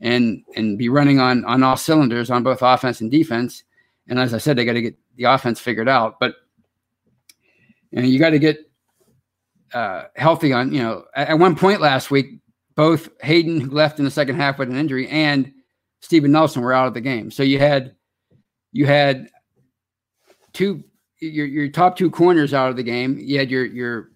and 0.00 0.42
and 0.54 0.78
be 0.78 0.88
running 0.88 1.20
on 1.20 1.44
on 1.44 1.62
all 1.62 1.76
cylinders 1.76 2.30
on 2.30 2.42
both 2.42 2.62
offense 2.62 3.00
and 3.00 3.10
defense. 3.10 3.64
And 4.08 4.18
as 4.18 4.34
I 4.34 4.38
said, 4.38 4.56
they 4.56 4.64
got 4.64 4.74
to 4.74 4.82
get 4.82 4.96
the 5.16 5.24
offense 5.24 5.58
figured 5.58 5.88
out. 5.88 6.20
But 6.20 6.36
you, 7.90 8.02
you 8.02 8.18
got 8.18 8.30
to 8.30 8.38
get 8.38 8.70
uh, 9.74 10.04
healthy 10.16 10.52
on, 10.52 10.72
you 10.72 10.82
know, 10.82 11.04
at, 11.14 11.30
at, 11.30 11.38
one 11.38 11.56
point 11.56 11.80
last 11.80 12.10
week, 12.10 12.38
both 12.76 13.08
Haden, 13.22 13.60
who 13.60 13.70
left 13.70 13.98
in 13.98 14.04
the 14.04 14.10
second 14.10 14.36
half 14.36 14.58
with 14.58 14.70
an 14.70 14.76
injury, 14.76 15.08
and 15.08 15.52
Steven 16.02 16.30
Nelson 16.30 16.62
were 16.62 16.72
out 16.72 16.86
of 16.86 16.94
the 16.94 17.00
game. 17.00 17.30
So 17.30 17.42
you 17.42 17.58
had 17.58 17.94
you 18.72 18.86
had 18.86 19.28
two 20.52 20.84
your 21.20 21.46
your 21.46 21.68
top 21.68 21.96
two 21.96 22.10
corners 22.10 22.54
out 22.54 22.70
of 22.70 22.76
the 22.76 22.82
game. 22.82 23.18
You 23.18 23.38
had 23.38 23.50
your 23.50 23.64
your 23.64 24.10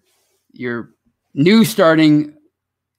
your 0.53 0.91
new 1.33 1.65
starting 1.65 2.35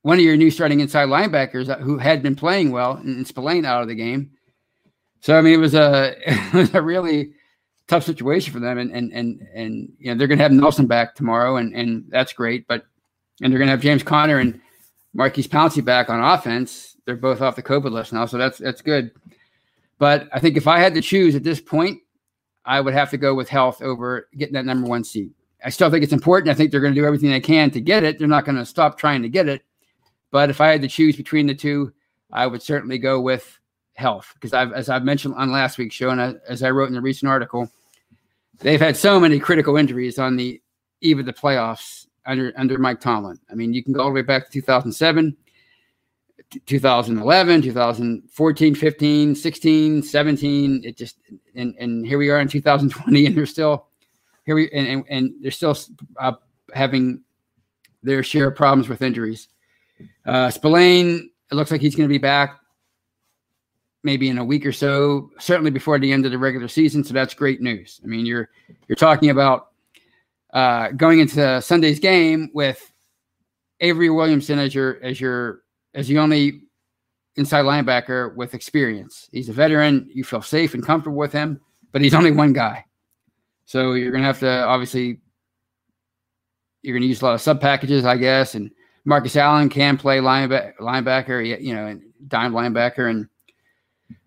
one 0.03 0.19
of 0.19 0.25
your 0.25 0.37
new 0.37 0.51
starting 0.51 0.81
inside 0.81 1.09
linebackers 1.09 1.81
who 1.81 1.97
had 1.97 2.23
been 2.23 2.35
playing 2.35 2.73
well 2.73 2.95
and 2.97 3.27
Spillane 3.27 3.65
out 3.65 3.83
of 3.83 3.89
the 3.89 3.95
game. 3.95 4.33
So 5.21 5.39
I 5.39 5.41
mean, 5.41 5.55
it 5.55 5.59
was 5.59 5.75
a 5.75 6.15
it 6.27 6.55
was 6.55 6.75
a 6.75 6.83
really 6.83 7.33
tough 7.87 8.05
situation 8.05 8.53
for 8.53 8.61
them, 8.61 8.79
and 8.79 8.91
and 8.91 9.13
and 9.13 9.47
and 9.55 9.93
you 9.99 10.11
know 10.11 10.19
they're 10.19 10.29
going 10.29 10.39
to 10.39 10.45
have 10.45 10.53
Nelson 10.53 10.87
back 10.87 11.15
tomorrow, 11.15 11.57
and 11.57 11.75
and 11.75 12.05
that's 12.09 12.33
great. 12.33 12.67
But 12.67 12.85
and 13.41 13.53
they're 13.53 13.59
going 13.59 13.69
to 13.69 13.73
have 13.73 13.81
James 13.81 14.03
Conner 14.03 14.39
and 14.39 14.61
Maurkice 15.15 15.47
Pouncey 15.47 15.85
back 15.85 16.11
on 16.11 16.23
offense. 16.23 16.97
They're 17.05 17.17
both 17.17 17.41
off 17.41 17.57
the 17.57 17.63
COVID 17.63 17.93
list 17.93 18.13
now, 18.13 18.27
so 18.27 18.37
that's 18.39 18.59
that's 18.59 18.83
good. 18.83 19.13
But 19.99 20.29
I 20.33 20.41
think 20.41 20.57
if 20.57 20.67
I 20.67 20.81
had 20.81 20.95
to 20.95 21.01
choose 21.01 21.37
at 21.37 21.45
this 21.45 21.61
point, 21.61 22.01
I 22.65 22.81
would 22.81 22.95
have 22.95 23.11
to 23.11 23.17
go 23.17 23.35
with 23.35 23.49
health 23.49 23.83
over 23.83 24.29
getting 24.37 24.55
that 24.55 24.67
number 24.67 24.89
one 24.89 25.05
seed. 25.05 25.33
I 25.65 25.71
still 25.71 25.91
think 25.91 26.03
it's 26.03 26.13
important. 26.13 26.51
I 26.51 26.55
think 26.55 26.71
they're 26.71 26.81
going 26.81 26.95
to 26.95 27.01
do 27.01 27.07
everything 27.07 27.31
they 27.31 27.41
can 27.41 27.71
to 27.71 27.81
get 27.81 28.05
it. 28.05 28.19
They're 28.19 28.29
not 28.29 28.45
going 28.45 28.57
to 28.57 28.67
stop 28.67 28.99
trying 28.99 29.23
to 29.23 29.29
get 29.29 29.49
it. 29.49 29.63
But 30.31 30.51
if 30.51 30.61
I 30.61 30.69
had 30.69 30.83
to 30.83 30.89
choose 30.89 31.17
between 31.17 31.47
the 31.47 31.55
two, 31.55 31.93
I 32.33 32.47
would 32.47 32.63
certainly 32.63 32.99
go 32.99 33.21
with 33.21 33.59
health 33.95 34.31
because 34.35 34.53
I've, 34.53 34.73
as 34.73 34.89
I've 34.89 35.05
mentioned 35.05 35.35
on 35.35 35.53
last 35.53 35.79
week's 35.79 35.95
show, 35.95 36.11
and 36.11 36.41
as 36.49 36.63
I 36.63 36.71
wrote 36.71 36.89
in 36.91 36.97
a 36.97 37.01
recent 37.01 37.31
article, 37.31 37.71
they've 38.59 38.81
had 38.81 38.97
so 38.97 39.21
many 39.21 39.39
critical 39.39 39.77
injuries 39.77 40.19
on 40.19 40.37
the 40.37 40.61
eve 41.01 41.19
of 41.19 41.27
the 41.27 41.33
playoffs 41.33 42.07
under 42.27 42.53
under 42.57 42.79
Mike 42.79 43.01
Tomlin. 43.01 43.39
I 43.51 43.55
mean, 43.55 43.75
you 43.75 43.85
can 43.85 43.93
go 43.93 44.01
all 44.01 44.09
the 44.09 44.15
way 44.15 44.23
back 44.23 44.47
to 44.47 44.53
2007, 44.53 45.37
2011, 46.67 47.63
2014, 47.63 48.75
15, 48.75 49.35
16, 49.35 50.03
17. 50.03 50.83
It 50.85 50.97
just 50.97 51.19
and 51.55 51.75
and 51.79 52.07
here 52.07 52.19
we 52.19 52.31
are 52.31 52.41
in 52.41 52.49
2020, 52.49 53.27
and 53.27 53.37
they're 53.37 53.47
still 53.47 53.89
here 54.45 54.55
we 54.55 54.71
and 54.71 54.87
and, 54.87 55.05
and 55.09 55.35
they're 55.41 55.51
still 55.51 55.77
uh, 56.19 56.33
having 56.75 57.23
their 58.03 58.23
share 58.23 58.49
of 58.49 58.57
problems 58.57 58.89
with 58.89 59.03
injuries. 59.03 59.49
Uh, 60.27 60.51
Spillane, 60.51 61.31
it 61.51 61.55
looks 61.55 61.71
like 61.71 61.81
he's 61.81 61.95
going 61.95 62.09
to 62.09 62.13
be 62.13 62.19
back 62.19 62.59
maybe 64.05 64.29
in 64.29 64.39
a 64.39 64.45
week 64.45 64.67
or 64.67 64.73
so, 64.73 65.31
certainly 65.39 65.71
before 65.71 65.99
the 65.99 66.13
end 66.13 66.27
of 66.27 66.33
the 66.33 66.39
regular 66.39 66.69
season. 66.69 67.05
So 67.05 67.15
that's 67.15 67.35
great 67.35 67.61
news. 67.61 68.01
I 68.03 68.07
mean, 68.07 68.27
you're 68.27 68.51
you're 68.89 68.97
talking 68.97 69.31
about 69.31 69.69
uh, 70.53 70.89
going 70.91 71.21
into 71.21 71.63
Sunday's 71.63 72.01
game 72.01 72.51
with 72.53 72.93
Avery 73.81 74.11
Williamson 74.11 74.59
as 74.59 74.75
your 74.75 75.03
as 75.03 75.21
your 75.21 75.63
as 75.95 76.09
the 76.09 76.19
only 76.19 76.63
inside 77.37 77.65
linebacker 77.65 78.35
with 78.35 78.55
experience. 78.55 79.29
He's 79.33 79.49
a 79.49 79.53
veteran. 79.53 80.09
You 80.13 80.25
feel 80.25 80.43
safe 80.43 80.75
and 80.75 80.85
comfortable 80.85 81.17
with 81.17 81.33
him, 81.33 81.61
but 81.93 82.03
he's 82.03 82.15
only 82.15 82.31
one 82.31 82.53
guy. 82.53 82.85
So 83.65 83.93
you're 83.95 84.11
going 84.11 84.23
to 84.23 84.27
have 84.27 84.41
to 84.41 84.65
obviously 84.65 85.21
you're 86.83 86.95
going 86.95 87.03
to 87.03 87.09
use 87.09 87.23
a 87.23 87.25
lot 87.25 87.35
of 87.35 87.41
sub 87.41 87.61
packages, 87.61 88.05
I 88.05 88.17
guess. 88.17 88.55
And 88.55 88.71
Marcus 89.05 89.37
Allen 89.37 89.69
can 89.69 89.97
play 89.97 90.19
linebacker, 90.19 90.77
linebacker, 90.79 91.63
you 91.63 91.75
know, 91.75 92.01
dime 92.29 92.53
linebacker, 92.53 93.09
and 93.09 93.29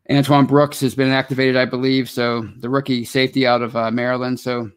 Antoine 0.10 0.46
Brooks 0.46 0.80
has 0.82 0.96
been 0.96 1.12
activated, 1.12 1.58
I 1.58 1.66
believe. 1.66 2.10
So 2.10 2.48
the 2.60 2.70
rookie 2.70 3.06
safety 3.06 3.48
out 3.48 3.62
of 3.62 3.76
uh, 3.76 3.92
Maryland. 3.92 4.40
So 4.40 4.70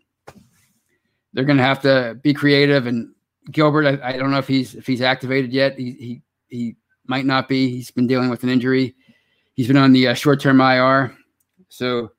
they're 1.32 1.44
going 1.44 1.58
to 1.58 1.64
have 1.64 1.82
to 1.82 2.18
be 2.22 2.32
creative. 2.32 2.86
And 2.86 3.12
Gilbert, 3.50 3.86
I, 3.86 4.08
I, 4.08 4.16
don't 4.16 4.30
know 4.30 4.38
if 4.38 4.48
he's 4.48 4.74
if 4.74 4.86
he's 4.86 5.02
activated 5.02 5.52
yet. 5.52 5.78
He 5.78 5.92
he 5.92 6.22
he 6.48 6.76
might 7.06 7.26
not 7.26 7.48
be. 7.48 7.68
He's 7.68 7.90
been 7.90 8.06
dealing 8.06 8.30
with 8.30 8.42
an 8.42 8.48
injury. 8.48 8.94
He's 9.54 9.66
been 9.66 9.76
on 9.76 9.92
the 9.92 10.08
uh, 10.08 10.14
short 10.14 10.40
term 10.40 10.60
IR. 10.60 11.16
So 11.68 12.12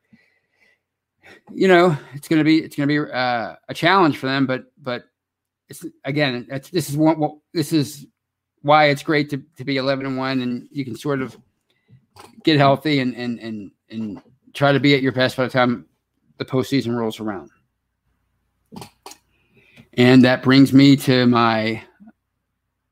you 1.52 1.68
know 1.68 1.98
it's 2.14 2.28
going 2.28 2.40
to 2.40 2.44
be 2.44 2.60
it's 2.60 2.76
going 2.76 2.88
to 2.88 3.06
be 3.06 3.12
uh, 3.12 3.56
a 3.68 3.74
challenge 3.74 4.18
for 4.18 4.28
them. 4.28 4.46
But 4.46 4.72
but 4.78 5.06
it's 5.70 5.86
again 6.06 6.48
it's, 6.50 6.70
this 6.70 6.90
is 6.90 6.98
one 6.98 7.40
this 7.54 7.74
is 7.74 8.06
why 8.62 8.86
it's 8.86 9.04
great 9.04 9.30
to, 9.30 9.42
to 9.56 9.64
be 9.64 9.78
11 9.78 10.06
and 10.06 10.18
1 10.18 10.42
and 10.42 10.68
you 10.70 10.84
can 10.84 10.94
sort 10.94 11.22
of 11.22 11.38
get 12.44 12.58
healthy 12.58 13.00
and 13.00 13.16
and 13.16 13.40
and 13.40 13.72
and 13.90 14.22
try 14.54 14.72
to 14.72 14.80
be 14.80 14.94
at 14.94 15.02
your 15.02 15.12
best 15.12 15.38
by 15.38 15.44
the 15.44 15.50
time 15.50 15.86
the 16.38 16.46
postseason 16.46 16.96
rolls 16.96 17.20
around. 17.20 17.52
And 19.94 20.24
that 20.24 20.42
brings 20.42 20.74
me 20.74 20.96
to 20.98 21.28
my 21.28 21.84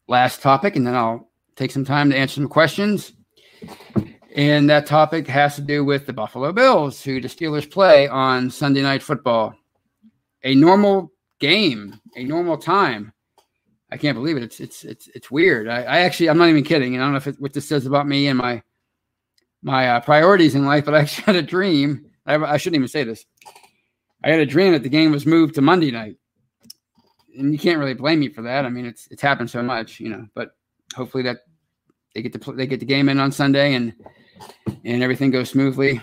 last 0.07 0.41
topic, 0.41 0.75
and 0.75 0.85
then 0.85 0.95
I'll 0.95 1.29
take 1.55 1.71
some 1.71 1.85
time 1.85 2.09
to 2.09 2.17
answer 2.17 2.35
some 2.35 2.49
questions. 2.49 3.13
And 4.37 4.69
that 4.69 4.85
topic 4.85 5.27
has 5.27 5.55
to 5.55 5.61
do 5.61 5.83
with 5.83 6.05
the 6.05 6.13
Buffalo 6.13 6.51
Bills, 6.51 7.03
who 7.03 7.19
the 7.19 7.27
Steelers 7.27 7.69
play 7.69 8.07
on 8.07 8.51
Sunday 8.51 8.83
Night 8.83 9.01
Football. 9.01 9.55
A 10.43 10.53
normal 10.53 11.11
game, 11.39 11.99
a 12.15 12.23
normal 12.23 12.55
time. 12.55 13.13
I 13.91 13.97
can't 13.97 14.15
believe 14.15 14.37
it. 14.37 14.43
It's 14.43 14.59
it's 14.59 14.83
it's 14.83 15.07
it's 15.15 15.31
weird. 15.31 15.67
I, 15.67 15.81
I 15.81 15.99
actually 16.01 16.29
I'm 16.29 16.37
not 16.37 16.49
even 16.49 16.63
kidding. 16.63 16.93
And 16.93 17.03
I 17.03 17.07
don't 17.07 17.13
know 17.13 17.17
if 17.17 17.25
it, 17.25 17.41
what 17.41 17.53
this 17.53 17.67
says 17.67 17.87
about 17.87 18.07
me 18.07 18.27
and 18.27 18.37
my 18.37 18.61
my 19.63 19.89
uh, 19.89 20.01
priorities 20.01 20.53
in 20.53 20.65
life, 20.65 20.85
but 20.85 20.93
I 20.93 20.99
actually 21.01 21.23
had 21.23 21.35
a 21.35 21.41
dream. 21.41 22.05
I, 22.27 22.35
I, 22.35 22.57
shouldn't 22.57 22.75
even 22.75 22.89
say 22.89 23.03
this. 23.03 23.25
I 24.23 24.29
had 24.29 24.39
a 24.39 24.45
dream 24.45 24.73
that 24.73 24.83
the 24.83 24.89
game 24.89 25.11
was 25.11 25.25
moved 25.25 25.55
to 25.55 25.61
Monday 25.61 25.89
night, 25.89 26.17
and 27.35 27.51
you 27.51 27.57
can't 27.57 27.79
really 27.79 27.95
blame 27.95 28.19
me 28.19 28.29
for 28.29 28.43
that. 28.43 28.65
I 28.65 28.69
mean, 28.69 28.85
it's 28.85 29.07
it's 29.09 29.21
happened 29.21 29.49
so 29.49 29.63
much, 29.63 29.99
you 29.99 30.09
know. 30.09 30.27
But 30.35 30.51
hopefully 30.95 31.23
that 31.23 31.37
they 32.13 32.21
get 32.21 32.39
to 32.39 32.51
they 32.51 32.67
get 32.67 32.79
the 32.79 32.85
game 32.85 33.09
in 33.09 33.19
on 33.19 33.31
Sunday 33.31 33.73
and 33.73 33.93
and 34.83 35.03
everything 35.03 35.31
goes 35.31 35.49
smoothly. 35.49 36.01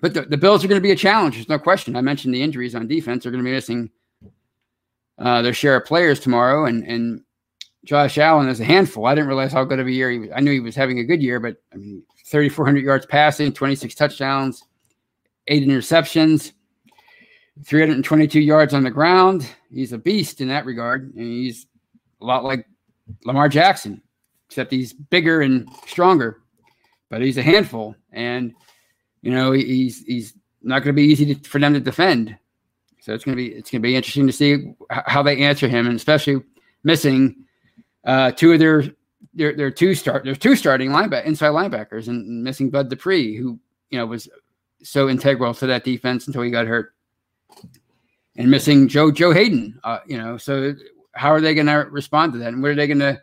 But 0.00 0.14
the, 0.14 0.22
the 0.22 0.36
Bills 0.36 0.64
are 0.64 0.68
going 0.68 0.80
to 0.80 0.82
be 0.86 0.92
a 0.92 0.96
challenge. 0.96 1.34
There's 1.34 1.48
no 1.48 1.58
question. 1.58 1.96
I 1.96 2.00
mentioned 2.00 2.34
the 2.34 2.42
injuries 2.42 2.74
on 2.74 2.88
defense. 2.88 3.22
They're 3.22 3.32
going 3.32 3.44
to 3.44 3.48
be 3.48 3.54
missing 3.54 3.90
uh, 5.18 5.42
their 5.42 5.52
share 5.52 5.76
of 5.76 5.84
players 5.84 6.20
tomorrow, 6.20 6.64
and 6.64 6.84
and 6.84 7.22
Josh 7.84 8.18
Allen 8.18 8.48
is 8.48 8.60
a 8.60 8.64
handful. 8.64 9.06
I 9.06 9.14
didn't 9.14 9.28
realize 9.28 9.52
how 9.52 9.64
good 9.64 9.78
of 9.78 9.86
a 9.86 9.92
year 9.92 10.10
he 10.10 10.18
was. 10.18 10.30
I 10.34 10.40
knew 10.40 10.52
he 10.52 10.60
was 10.60 10.76
having 10.76 10.98
a 10.98 11.04
good 11.04 11.22
year, 11.22 11.40
but 11.40 11.56
I 11.72 11.76
mean, 11.76 12.02
3,400 12.26 12.84
yards 12.84 13.06
passing, 13.06 13.52
26 13.52 13.94
touchdowns, 13.94 14.64
eight 15.48 15.66
interceptions, 15.66 16.52
322 17.64 18.40
yards 18.40 18.74
on 18.74 18.84
the 18.84 18.90
ground. 18.90 19.48
He's 19.70 19.92
a 19.92 19.98
beast 19.98 20.40
in 20.40 20.48
that 20.48 20.66
regard. 20.66 21.14
And 21.14 21.24
he's 21.24 21.66
a 22.20 22.24
lot 22.24 22.44
like 22.44 22.66
Lamar 23.24 23.48
Jackson, 23.48 24.02
except 24.48 24.72
he's 24.72 24.92
bigger 24.92 25.40
and 25.40 25.68
stronger, 25.86 26.42
but 27.10 27.20
he's 27.20 27.36
a 27.36 27.42
handful. 27.42 27.94
And, 28.12 28.54
you 29.20 29.30
know, 29.30 29.52
he's, 29.52 30.02
he's 30.04 30.34
not 30.62 30.78
going 30.82 30.94
to 30.94 31.00
be 31.00 31.08
easy 31.08 31.34
to, 31.34 31.48
for 31.48 31.58
them 31.58 31.74
to 31.74 31.80
defend. 31.80 32.36
So 33.00 33.12
it's 33.12 33.24
going 33.24 33.36
to 33.36 33.42
be, 33.42 33.48
it's 33.52 33.70
going 33.70 33.82
to 33.82 33.86
be 33.86 33.96
interesting 33.96 34.26
to 34.26 34.32
see 34.32 34.74
how 34.88 35.22
they 35.22 35.42
answer 35.42 35.68
him 35.68 35.86
and 35.86 35.96
especially 35.96 36.42
missing 36.84 37.44
uh, 38.04 38.32
two 38.32 38.52
of 38.52 38.58
their 38.58 38.84
there 39.34 39.66
are 39.66 39.70
two 39.70 39.94
start 39.94 40.24
there's 40.24 40.38
two 40.38 40.56
starting 40.56 40.90
inside 40.90 41.50
linebackers 41.50 42.08
and 42.08 42.42
missing 42.42 42.70
Bud 42.70 42.88
Dupree, 42.88 43.36
who 43.36 43.58
you 43.90 43.98
know 43.98 44.06
was 44.06 44.28
so 44.82 45.08
integral 45.08 45.54
to 45.54 45.66
that 45.66 45.84
defense 45.84 46.26
until 46.26 46.42
he 46.42 46.50
got 46.50 46.66
hurt, 46.66 46.94
and 48.36 48.50
missing 48.50 48.88
Joe 48.88 49.10
Joe 49.10 49.32
Haden. 49.32 49.78
Uh, 49.84 50.00
you 50.06 50.18
know, 50.18 50.36
so 50.36 50.74
how 51.12 51.28
are 51.30 51.40
they 51.40 51.54
going 51.54 51.66
to 51.66 51.86
respond 51.90 52.32
to 52.32 52.38
that, 52.40 52.48
and 52.48 52.62
what 52.62 52.72
are 52.72 52.74
they 52.74 52.86
going 52.86 52.98
to? 52.98 53.20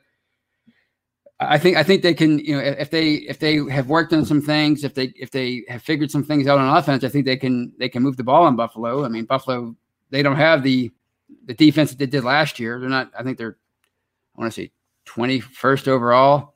I 1.39 1.57
think 1.57 1.77
I 1.77 1.83
think 1.83 2.01
they 2.01 2.13
can 2.13 2.39
you 2.39 2.55
know 2.55 2.61
if 2.61 2.89
they 2.89 3.13
if 3.13 3.39
they 3.39 3.57
have 3.69 3.89
worked 3.89 4.11
on 4.11 4.25
some 4.25 4.41
things 4.41 4.83
if 4.83 4.95
they 4.95 5.13
if 5.15 5.29
they 5.31 5.63
have 5.67 5.83
figured 5.83 6.09
some 6.09 6.23
things 6.23 6.47
out 6.47 6.57
on 6.57 6.77
offense 6.77 7.03
I 7.03 7.09
think 7.09 7.25
they 7.25 7.37
can 7.37 7.71
they 7.77 7.89
can 7.89 8.01
move 8.01 8.17
the 8.17 8.23
ball 8.23 8.43
on 8.43 8.55
Buffalo. 8.55 9.05
I 9.05 9.07
mean 9.07 9.25
Buffalo 9.25 9.75
they 10.09 10.23
don't 10.23 10.35
have 10.35 10.63
the 10.63 10.91
the 11.45 11.53
defense 11.53 11.91
that 11.91 11.99
they 11.99 12.05
did 12.05 12.23
last 12.23 12.59
year. 12.59 12.79
They're 12.79 12.89
not. 12.89 13.11
I 13.17 13.23
think 13.23 13.37
they're 13.37 13.57
I 14.35 14.41
want 14.41 14.53
to 14.53 14.61
say 14.61 14.71
21st 15.07 15.87
overall. 15.87 16.55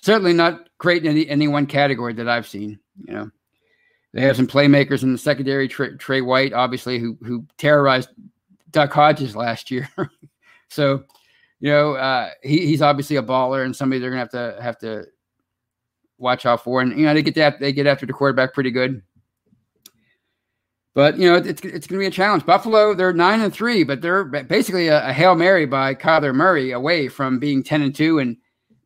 Certainly 0.00 0.32
not 0.32 0.68
great 0.78 1.04
in 1.04 1.10
any, 1.10 1.28
any 1.28 1.48
one 1.48 1.66
category 1.66 2.12
that 2.14 2.28
I've 2.28 2.46
seen. 2.46 2.78
You 3.04 3.12
know, 3.12 3.30
they 4.12 4.22
have 4.22 4.36
some 4.36 4.46
playmakers 4.46 5.02
in 5.02 5.12
the 5.12 5.18
secondary. 5.18 5.68
Trey, 5.68 5.96
Trey 5.96 6.20
White, 6.20 6.52
obviously, 6.52 6.98
who 6.98 7.18
who 7.22 7.44
terrorized 7.58 8.10
Duck 8.70 8.92
Hodges 8.92 9.36
last 9.36 9.70
year. 9.70 9.88
so, 10.68 11.04
you 11.60 11.70
know, 11.70 11.94
uh, 11.94 12.30
he, 12.42 12.66
he's 12.66 12.82
obviously 12.82 13.16
a 13.16 13.22
baller 13.22 13.64
and 13.64 13.74
somebody 13.74 14.00
they're 14.00 14.10
gonna 14.10 14.20
have 14.20 14.30
to 14.30 14.58
have 14.60 14.78
to 14.78 15.06
watch 16.18 16.46
out 16.46 16.62
for. 16.62 16.80
And 16.80 16.98
you 16.98 17.06
know, 17.06 17.14
they 17.14 17.22
get 17.22 17.34
that 17.36 17.60
they 17.60 17.72
get 17.72 17.86
after 17.86 18.06
the 18.06 18.12
quarterback 18.12 18.54
pretty 18.54 18.70
good. 18.70 19.02
But 20.94 21.18
you 21.18 21.30
know, 21.30 21.36
it's 21.36 21.62
it's 21.62 21.86
to 21.86 21.98
be 21.98 22.06
a 22.06 22.10
challenge. 22.10 22.44
Buffalo, 22.44 22.94
they're 22.94 23.12
nine 23.12 23.40
and 23.40 23.52
three, 23.52 23.84
but 23.84 24.00
they're 24.00 24.24
basically 24.24 24.88
a, 24.88 25.08
a 25.08 25.12
hail 25.12 25.34
mary 25.34 25.64
by 25.66 25.94
Kyler 25.94 26.34
Murray 26.34 26.72
away 26.72 27.08
from 27.08 27.38
being 27.38 27.62
ten 27.62 27.82
and 27.82 27.94
two 27.94 28.18
and 28.18 28.36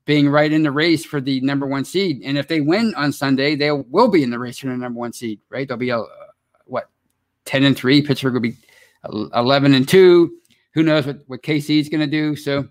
being 0.04 0.28
right 0.28 0.52
in 0.52 0.62
the 0.62 0.70
race 0.70 1.04
for 1.04 1.20
the 1.20 1.40
number 1.40 1.66
one 1.66 1.84
seed. 1.84 2.20
And 2.24 2.36
if 2.36 2.48
they 2.48 2.60
win 2.60 2.94
on 2.96 3.12
Sunday, 3.12 3.54
they 3.54 3.70
will 3.70 4.08
be 4.08 4.22
in 4.22 4.30
the 4.30 4.38
race 4.38 4.58
for 4.58 4.66
the 4.66 4.76
number 4.76 4.98
one 4.98 5.12
seed. 5.12 5.40
Right? 5.48 5.66
They'll 5.66 5.76
be 5.76 5.90
a 5.90 6.02
what 6.66 6.90
ten 7.44 7.64
and 7.64 7.76
three. 7.76 8.02
Pittsburgh 8.02 8.34
will 8.34 8.40
be 8.40 8.56
eleven 9.10 9.74
and 9.74 9.88
two. 9.88 10.32
Who 10.74 10.82
knows 10.82 11.06
what 11.06 11.18
what 11.26 11.42
KC 11.42 11.80
is 11.80 11.88
going 11.88 12.00
to 12.00 12.06
do? 12.06 12.36
So, 12.36 12.68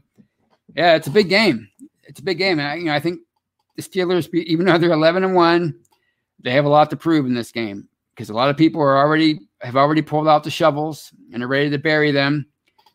yeah, 0.76 0.96
it's 0.96 1.08
a 1.08 1.12
big 1.12 1.30
game. 1.30 1.70
It's 2.04 2.20
a 2.20 2.24
big 2.24 2.38
game. 2.38 2.60
And 2.60 2.68
I, 2.68 2.76
you 2.76 2.86
know, 2.86 2.94
I 2.94 3.00
think 3.00 3.22
the 3.76 3.82
Steelers, 3.82 4.34
even 4.34 4.66
though 4.66 4.78
they're 4.78 4.92
eleven 4.92 5.24
and 5.24 5.36
one, 5.36 5.76
they 6.40 6.52
have 6.52 6.66
a 6.66 6.70
lot 6.70 6.90
to 6.90 6.98
prove 6.98 7.26
in 7.26 7.34
this 7.34 7.52
game 7.52 7.88
because 8.16 8.30
a 8.30 8.34
lot 8.34 8.50
of 8.50 8.58
people 8.58 8.82
are 8.82 8.98
already 8.98 9.40
have 9.62 9.76
already 9.76 10.02
pulled 10.02 10.28
out 10.28 10.44
the 10.44 10.52
shovels 10.52 11.12
and 11.34 11.44
are 11.44 11.48
ready 11.48 11.70
to 11.70 11.78
bury 11.78 12.12
them. 12.12 12.46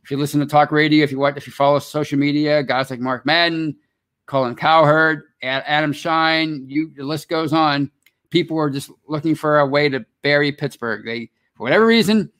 If 0.02 0.10
you 0.10 0.16
listen 0.16 0.40
to 0.40 0.46
talk 0.46 0.70
radio, 0.70 1.02
if 1.02 1.10
you 1.10 1.18
watch, 1.18 1.36
if 1.36 1.46
you 1.46 1.52
follow 1.52 1.78
social 1.78 2.18
media, 2.18 2.62
guys 2.62 2.90
like 2.90 3.00
Mark 3.00 3.26
Madden, 3.26 3.76
Colin 4.26 4.54
Cowherd, 4.54 5.22
Adam 5.42 5.92
Schein, 5.92 6.64
you 6.68 6.92
the 6.96 7.04
list 7.04 7.28
goes 7.28 7.52
on. 7.52 7.90
People 8.30 8.58
are 8.58 8.70
just 8.70 8.90
looking 9.08 9.34
for 9.34 9.58
a 9.58 9.66
way 9.66 9.88
to 9.88 10.04
bury 10.22 10.52
Pittsburgh. 10.52 11.04
They, 11.04 11.30
for 11.54 11.62
whatever 11.64 11.86
reason, 11.86 12.30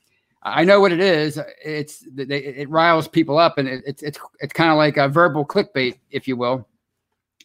I 0.47 0.63
know 0.65 0.81
what 0.81 0.93
it 0.93 1.01
is. 1.01 1.41
It's 1.65 2.05
they, 2.13 2.39
it 2.39 2.71
riles 2.71 3.09
people 3.09 3.37
up, 3.37 3.59
and 3.59 3.67
it, 3.67 3.83
it's 3.85 4.03
it's 4.03 4.19
it's 4.39 4.53
kind 4.53 4.71
of 4.71 4.77
like 4.77 4.97
a 4.97 5.09
verbal 5.09 5.45
clickbait, 5.45 5.99
if 6.11 6.29
you 6.29 6.37
will, 6.37 6.69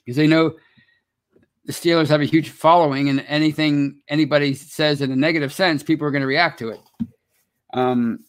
because 0.05 0.15
they 0.15 0.27
know 0.27 0.53
the 1.65 1.73
Steelers 1.73 2.09
have 2.09 2.21
a 2.21 2.25
huge 2.25 2.49
following, 2.49 3.09
and 3.09 3.25
anything 3.27 4.01
anybody 4.07 4.53
says 4.53 5.01
in 5.01 5.11
a 5.11 5.15
negative 5.15 5.51
sense, 5.51 5.81
people 5.81 6.05
are 6.05 6.11
going 6.11 6.21
to 6.21 6.27
react 6.27 6.59
to 6.59 6.69
it. 6.69 6.79
Um, 7.73 8.19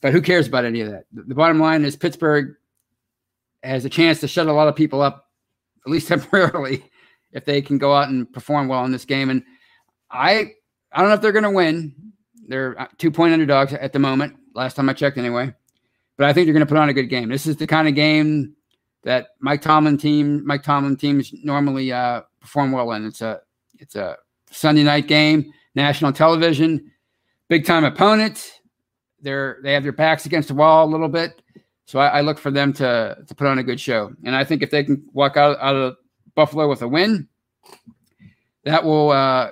but 0.00 0.12
who 0.12 0.22
cares 0.22 0.48
about 0.48 0.64
any 0.64 0.80
of 0.80 0.90
that? 0.90 1.04
The, 1.12 1.34
bottom 1.34 1.58
line 1.58 1.84
is 1.84 1.94
Pittsburgh 1.94 2.54
has 3.62 3.84
a 3.84 3.90
chance 3.90 4.20
to 4.20 4.28
shut 4.28 4.46
a 4.46 4.52
lot 4.52 4.68
of 4.68 4.76
people 4.76 5.02
up, 5.02 5.28
at 5.84 5.92
least 5.92 6.08
temporarily, 6.08 6.90
if 7.32 7.44
they 7.44 7.60
can 7.60 7.76
go 7.76 7.94
out 7.94 8.08
and 8.08 8.30
perform 8.32 8.68
well 8.68 8.84
in 8.84 8.92
this 8.92 9.04
game. 9.04 9.28
And 9.28 9.42
I, 10.10 10.52
I 10.92 11.00
don't 11.00 11.08
know 11.08 11.14
if 11.14 11.20
they're 11.20 11.32
going 11.32 11.44
to 11.44 11.50
win. 11.50 12.13
They're 12.46 12.80
uh, 12.80 12.86
two 12.98 13.10
point 13.10 13.32
underdogs 13.32 13.72
at 13.72 13.92
the 13.92 13.98
moment. 13.98 14.36
Last 14.54 14.74
time 14.74 14.88
I 14.88 14.92
checked, 14.92 15.18
anyway. 15.18 15.52
but 16.16 16.26
I 16.26 16.32
think 16.32 16.46
they're 16.46 16.54
going 16.54 16.66
to 16.66 16.70
put 16.70 16.78
on 16.78 16.88
a 16.88 16.94
good 16.94 17.08
game. 17.08 17.28
This 17.28 17.46
is 17.46 17.56
the 17.56 17.66
kind 17.66 17.88
of 17.88 17.94
game 17.94 18.54
that 19.02 19.28
Mike 19.40 19.62
Tomlin 19.62 19.98
team, 19.98 20.44
Mike 20.46 20.62
Tomlin 20.62 20.96
teams 20.96 21.32
normally 21.42 21.92
uh, 21.92 22.22
perform 22.40 22.72
well 22.72 22.92
in. 22.92 23.06
It's 23.06 23.20
a 23.20 23.40
it's 23.78 23.96
a 23.96 24.16
Sunday 24.50 24.82
night 24.82 25.08
game, 25.08 25.52
national 25.74 26.12
television, 26.12 26.90
big 27.48 27.66
time 27.66 27.84
opponent. 27.84 28.60
They're 29.20 29.58
they 29.62 29.72
have 29.72 29.82
their 29.82 29.92
backs 29.92 30.26
against 30.26 30.48
the 30.48 30.54
wall 30.54 30.86
a 30.86 30.90
little 30.90 31.08
bit, 31.08 31.42
so 31.86 31.98
I, 31.98 32.18
I 32.18 32.20
look 32.20 32.38
for 32.38 32.50
them 32.50 32.72
to 32.74 33.18
to 33.26 33.34
put 33.34 33.46
on 33.46 33.58
a 33.58 33.62
good 33.62 33.80
show. 33.80 34.12
And 34.24 34.36
I 34.36 34.44
think 34.44 34.62
if 34.62 34.70
they 34.70 34.84
can 34.84 35.04
walk 35.12 35.36
out 35.36 35.58
out 35.60 35.76
of 35.76 35.96
Buffalo 36.34 36.68
with 36.68 36.82
a 36.82 36.88
win, 36.88 37.28
that 38.64 38.84
will 38.84 39.10
uh, 39.10 39.50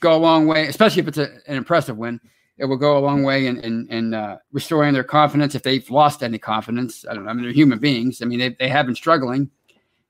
go 0.00 0.14
a 0.14 0.18
long 0.18 0.46
way, 0.46 0.66
especially 0.66 1.02
if 1.02 1.08
it's 1.08 1.18
a, 1.18 1.28
an 1.46 1.56
impressive 1.56 1.96
win 1.96 2.20
it 2.56 2.66
will 2.66 2.76
go 2.76 2.96
a 2.96 3.00
long 3.00 3.22
way 3.22 3.46
in 3.46 3.58
in, 3.58 3.88
in 3.90 4.14
uh, 4.14 4.38
restoring 4.52 4.94
their 4.94 5.04
confidence 5.04 5.54
if 5.54 5.62
they've 5.62 5.88
lost 5.90 6.22
any 6.22 6.38
confidence. 6.38 7.04
I 7.08 7.14
don't 7.14 7.24
know. 7.24 7.30
I 7.30 7.34
mean, 7.34 7.44
they're 7.44 7.52
human 7.52 7.78
beings. 7.78 8.22
I 8.22 8.26
mean, 8.26 8.38
they, 8.38 8.50
they 8.50 8.68
have 8.68 8.86
been 8.86 8.94
struggling, 8.94 9.50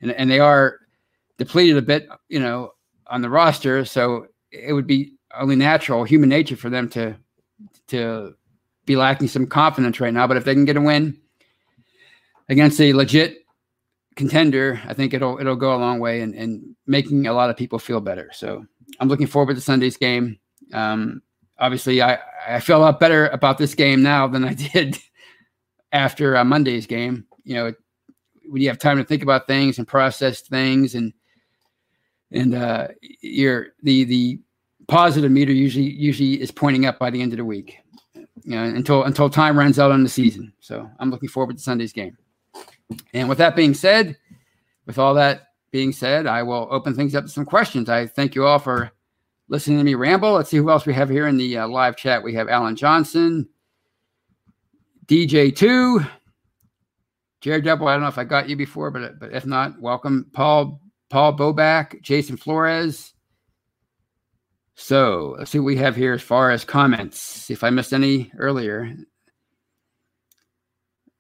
and 0.01 0.11
and 0.13 0.31
they 0.31 0.41
are 0.41 0.81
depleted 1.39 1.77
a 1.77 1.83
bit, 1.83 2.09
you 2.29 2.41
know, 2.41 2.73
on 3.07 3.23
the 3.23 3.31
roster. 3.31 3.85
So 3.85 4.27
it 4.51 4.73
would 4.73 4.87
be 4.87 5.15
only 5.37 5.57
natural, 5.57 6.05
human 6.05 6.29
nature, 6.29 6.57
for 6.57 6.69
them 6.69 6.89
to 6.91 7.17
to 7.89 8.35
be 8.85 8.97
lacking 8.97 9.29
some 9.29 9.47
confidence 9.47 10.01
right 10.01 10.13
now. 10.13 10.27
But 10.27 10.37
if 10.37 10.45
they 10.45 10.55
can 10.55 10.67
get 10.67 10.77
a 10.77 10.81
win 10.81 11.19
against 12.51 12.81
a 12.81 12.93
legit 12.93 13.39
contender, 14.17 14.83
I 14.87 14.93
think 14.93 15.15
it'll 15.15 15.39
it'll 15.41 15.57
go 15.57 15.75
a 15.75 15.79
long 15.79 15.99
way 15.99 16.21
in, 16.21 16.35
in 16.35 16.77
making 16.87 17.27
a 17.27 17.33
lot 17.33 17.49
of 17.49 17.57
people 17.57 17.79
feel 17.79 18.03
better. 18.03 18.31
So 18.35 18.67
I'm 19.01 19.09
looking 19.09 19.27
forward 19.27 19.55
to 19.55 19.61
Sunday's 19.61 19.97
game. 19.97 20.39
Um, 20.73 21.23
obviously, 21.59 22.03
I 22.03 22.19
I 22.47 22.61
feel 22.61 22.79
a 22.79 22.81
lot 22.81 23.01
better 23.01 23.29
about 23.29 23.59
this 23.59 23.75
game 23.75 24.03
now 24.03 24.27
than 24.27 24.45
I 24.45 24.55
did 24.73 24.99
after 25.93 26.37
uh, 26.37 26.45
Monday's 26.45 26.87
game. 26.87 27.27
You 27.45 27.55
know, 27.55 27.75
when 28.49 28.63
you 28.63 28.69
have 28.69 28.79
time 28.79 28.99
to 28.99 29.05
think 29.05 29.23
about 29.23 29.47
things 29.47 29.79
and 29.79 29.87
process 29.87 30.41
things, 30.41 30.95
and 30.95 31.13
and 32.31 32.55
uh, 32.55 32.89
you're 33.21 33.69
the 33.83 34.05
the 34.05 34.41
positive 34.89 35.31
meter 35.31 35.53
usually 35.53 35.91
usually 35.91 36.41
is 36.41 36.51
pointing 36.51 36.87
up 36.87 36.99
by 36.99 37.11
the 37.11 37.23
end 37.23 37.33
of 37.33 37.39
the 37.39 37.45
week. 37.45 37.79
You 38.15 38.57
know, 38.57 38.65
until 38.65 39.05
until 39.05 39.31
time 39.31 39.59
runs 39.59 39.79
out 39.79 39.91
on 39.91 40.03
the 40.03 40.09
season. 40.09 40.53
So 40.61 40.91
I'm 40.99 41.11
looking 41.11 41.29
forward 41.29 41.57
to 41.57 41.63
Sunday's 41.63 41.93
game. 41.93 42.17
And 43.15 43.29
with 43.29 43.39
that 43.39 43.57
being 43.57 43.73
said, 43.73 44.17
with 44.87 44.99
all 44.99 45.15
that 45.15 45.54
being 45.75 45.91
said, 45.91 46.29
I 46.29 46.41
will 46.45 46.69
open 46.71 46.95
things 46.95 47.17
up 47.17 47.25
to 47.25 47.31
some 47.31 47.45
questions. 47.45 47.89
I 47.89 48.07
thank 48.07 48.37
you 48.37 48.47
all 48.47 48.61
for 48.61 48.93
listening 49.49 49.79
to 49.79 49.83
me 49.83 49.97
ramble. 49.97 50.35
Let's 50.35 50.49
see 50.49 50.57
who 50.57 50.71
else 50.71 50.87
we 50.87 50.95
have 50.95 51.11
here 51.11 51.27
in 51.27 51.37
the 51.37 51.59
uh, 51.59 51.67
live 51.67 51.97
chat. 51.97 52.23
We 52.23 52.33
have 52.35 52.49
Alan 52.49 52.77
Johnson, 52.77 53.49
DJ2, 55.07 56.09
Jared 57.41 57.65
Double. 57.65 57.89
I 57.89 57.95
don't 57.95 58.03
know 58.03 58.09
if 58.09 58.19
I 58.19 58.23
got 58.23 58.49
you 58.49 58.55
before, 58.55 58.93
but 58.93 59.19
but 59.19 59.33
if 59.33 59.47
not, 59.47 59.81
welcome. 59.81 60.31
Paul 60.33 60.81
Paul 61.11 61.37
Boback, 61.37 62.01
Jason 62.03 62.37
Flores. 62.37 63.13
So 64.77 65.35
let's 65.41 65.51
see 65.51 65.59
what 65.59 65.65
we 65.65 65.77
have 65.79 65.97
here 65.97 66.13
as 66.13 66.23
far 66.23 66.53
as 66.53 66.65
comments. 66.65 67.51
If 67.51 67.65
I 67.65 67.71
missed 67.71 67.93
any 67.93 68.31
earlier. 68.39 68.95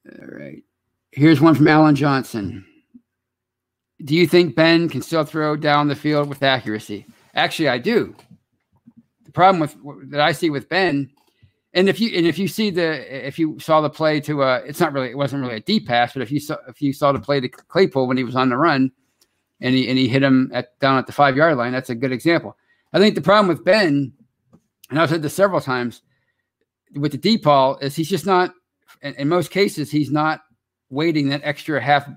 All 0.08 0.28
right. 0.28 0.62
Here's 1.11 1.40
one 1.40 1.56
from 1.56 1.66
Alan 1.66 1.96
Johnson. 1.96 2.64
Do 4.02 4.14
you 4.14 4.26
think 4.26 4.56
Ben 4.56 4.88
can 4.88 5.02
still 5.02 5.24
throw 5.24 5.56
down 5.56 5.88
the 5.88 5.96
field 5.96 6.28
with 6.28 6.42
accuracy? 6.42 7.06
Actually, 7.34 7.68
I 7.68 7.78
do. 7.78 8.14
The 9.24 9.32
problem 9.32 9.60
with 9.60 10.10
that 10.10 10.20
I 10.20 10.32
see 10.32 10.50
with 10.50 10.68
Ben, 10.68 11.10
and 11.72 11.88
if 11.88 12.00
you 12.00 12.16
and 12.16 12.26
if 12.26 12.38
you 12.38 12.48
see 12.48 12.70
the 12.70 13.26
if 13.26 13.38
you 13.38 13.58
saw 13.58 13.80
the 13.80 13.90
play 13.90 14.20
to 14.20 14.42
a, 14.42 14.56
it's 14.58 14.80
not 14.80 14.92
really 14.92 15.10
it 15.10 15.16
wasn't 15.16 15.42
really 15.42 15.56
a 15.56 15.60
deep 15.60 15.86
pass, 15.86 16.12
but 16.12 16.22
if 16.22 16.30
you 16.30 16.40
saw 16.40 16.56
if 16.68 16.82
you 16.82 16.92
saw 16.92 17.12
the 17.12 17.20
play 17.20 17.40
to 17.40 17.48
Claypool 17.48 18.06
when 18.06 18.16
he 18.16 18.24
was 18.24 18.36
on 18.36 18.48
the 18.48 18.56
run, 18.56 18.90
and 19.60 19.74
he 19.74 19.88
and 19.88 19.98
he 19.98 20.08
hit 20.08 20.23
him 20.23 20.50
at 20.52 20.78
down 20.80 20.99
at 20.99 21.06
the 21.06 21.12
five 21.12 21.36
yard 21.36 21.56
line, 21.56 21.73
that's 21.73 21.90
a 21.90 21.95
good 21.95 22.12
example. 22.12 22.56
I 22.92 22.99
think 22.99 23.14
the 23.14 23.21
problem 23.21 23.49
with 23.49 23.64
Ben, 23.64 24.12
and 24.90 24.99
I've 24.99 25.10
said 25.10 25.23
this 25.23 25.34
several 25.34 25.60
times, 25.60 26.02
with 26.95 27.12
the 27.12 27.19
deep 27.19 27.45
ball 27.45 27.78
is 27.78 27.97
he's 27.97 28.10
just 28.10 28.26
not. 28.26 28.52
In, 29.02 29.14
in 29.14 29.28
most 29.28 29.50
cases, 29.50 29.90
he's 29.90 30.10
not 30.10 30.40
waiting 30.90 31.28
that 31.28 31.40
extra 31.45 31.80
half 31.80 32.08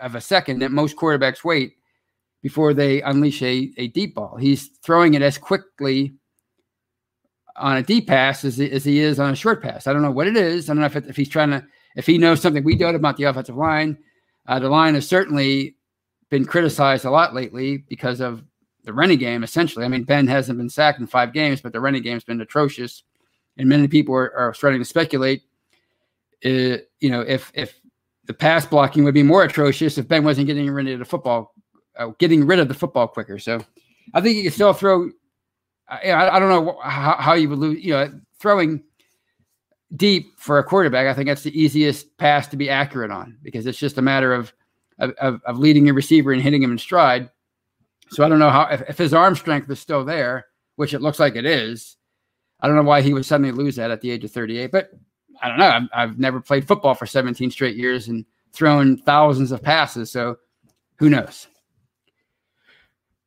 of 0.00 0.14
a 0.14 0.20
second 0.20 0.60
that 0.60 0.72
most 0.72 0.96
quarterbacks 0.96 1.44
wait 1.44 1.76
before 2.42 2.74
they 2.74 3.02
unleash 3.02 3.42
a, 3.42 3.72
a 3.76 3.88
deep 3.88 4.14
ball. 4.14 4.36
He's 4.36 4.68
throwing 4.82 5.14
it 5.14 5.22
as 5.22 5.38
quickly 5.38 6.14
on 7.56 7.76
a 7.76 7.82
deep 7.82 8.06
pass 8.06 8.44
as, 8.44 8.60
as 8.60 8.84
he 8.84 9.00
is 9.00 9.18
on 9.18 9.32
a 9.32 9.36
short 9.36 9.62
pass. 9.62 9.86
I 9.86 9.92
don't 9.92 10.02
know 10.02 10.10
what 10.10 10.28
it 10.28 10.36
is. 10.36 10.68
I 10.68 10.72
don't 10.72 10.80
know 10.80 10.86
if, 10.86 10.96
it, 10.96 11.06
if 11.06 11.16
he's 11.16 11.28
trying 11.28 11.50
to, 11.50 11.64
if 11.96 12.06
he 12.06 12.18
knows 12.18 12.40
something 12.40 12.62
we 12.62 12.76
don't 12.76 12.94
about 12.94 13.16
the 13.16 13.24
offensive 13.24 13.56
line. 13.56 13.98
Uh, 14.46 14.58
the 14.58 14.68
line 14.68 14.94
has 14.94 15.06
certainly 15.06 15.76
been 16.30 16.44
criticized 16.44 17.04
a 17.04 17.10
lot 17.10 17.34
lately 17.34 17.78
because 17.88 18.20
of 18.20 18.42
the 18.84 18.92
running 18.92 19.18
game, 19.18 19.42
essentially. 19.42 19.84
I 19.84 19.88
mean, 19.88 20.04
Ben 20.04 20.26
hasn't 20.26 20.58
been 20.58 20.70
sacked 20.70 21.00
in 21.00 21.06
five 21.06 21.32
games, 21.32 21.60
but 21.60 21.72
the 21.72 21.80
running 21.80 22.02
game's 22.02 22.24
been 22.24 22.40
atrocious. 22.40 23.02
And 23.56 23.68
many 23.68 23.88
people 23.88 24.14
are, 24.14 24.34
are 24.34 24.54
starting 24.54 24.80
to 24.80 24.84
speculate, 24.84 25.42
uh, 26.44 26.78
you 27.00 27.10
know, 27.10 27.20
if, 27.20 27.50
if 27.54 27.78
the 28.28 28.34
pass 28.34 28.66
blocking 28.66 29.04
would 29.04 29.14
be 29.14 29.22
more 29.22 29.42
atrocious 29.42 29.98
if 29.98 30.06
Ben 30.06 30.22
wasn't 30.22 30.46
getting 30.46 30.70
rid 30.70 30.86
of 30.88 30.98
the 30.98 31.04
football 31.04 31.54
uh, 31.98 32.12
getting 32.18 32.46
rid 32.46 32.60
of 32.60 32.68
the 32.68 32.74
football 32.74 33.08
quicker. 33.08 33.38
So 33.38 33.60
I 34.14 34.20
think 34.20 34.36
you 34.36 34.44
can 34.44 34.52
still 34.52 34.72
throw. 34.72 35.10
I, 35.88 36.12
I 36.12 36.38
don't 36.38 36.50
know 36.50 36.78
how, 36.82 37.16
how 37.18 37.32
you 37.32 37.48
would 37.48 37.58
lose. 37.58 37.82
You 37.82 37.92
know, 37.94 38.20
throwing 38.38 38.84
deep 39.96 40.38
for 40.38 40.58
a 40.58 40.64
quarterback, 40.64 41.06
I 41.06 41.14
think 41.14 41.26
that's 41.26 41.42
the 41.42 41.58
easiest 41.58 42.16
pass 42.18 42.46
to 42.48 42.58
be 42.58 42.68
accurate 42.68 43.10
on 43.10 43.38
because 43.42 43.66
it's 43.66 43.78
just 43.78 43.96
a 43.96 44.02
matter 44.02 44.34
of 44.34 44.52
of, 44.98 45.40
of 45.44 45.58
leading 45.58 45.86
your 45.86 45.94
receiver 45.94 46.32
and 46.32 46.42
hitting 46.42 46.62
him 46.62 46.72
in 46.72 46.78
stride. 46.78 47.30
So 48.10 48.24
I 48.24 48.28
don't 48.28 48.38
know 48.38 48.50
how 48.50 48.64
if, 48.70 48.82
if 48.90 48.98
his 48.98 49.14
arm 49.14 49.34
strength 49.36 49.70
is 49.70 49.80
still 49.80 50.04
there, 50.04 50.46
which 50.76 50.92
it 50.92 51.00
looks 51.00 51.18
like 51.18 51.34
it 51.34 51.46
is. 51.46 51.96
I 52.60 52.66
don't 52.66 52.76
know 52.76 52.82
why 52.82 53.00
he 53.00 53.14
would 53.14 53.24
suddenly 53.24 53.52
lose 53.52 53.76
that 53.76 53.90
at 53.90 54.02
the 54.02 54.10
age 54.10 54.24
of 54.24 54.32
38, 54.32 54.70
but 54.70 54.90
I 55.42 55.48
don't 55.48 55.58
know. 55.58 55.68
I've, 55.68 55.88
I've 55.94 56.18
never 56.18 56.40
played 56.40 56.66
football 56.66 56.94
for 56.94 57.06
17 57.06 57.50
straight 57.50 57.76
years 57.76 58.08
and 58.08 58.24
thrown 58.52 58.96
thousands 58.96 59.52
of 59.52 59.62
passes, 59.62 60.10
so 60.10 60.36
who 60.96 61.08
knows? 61.08 61.48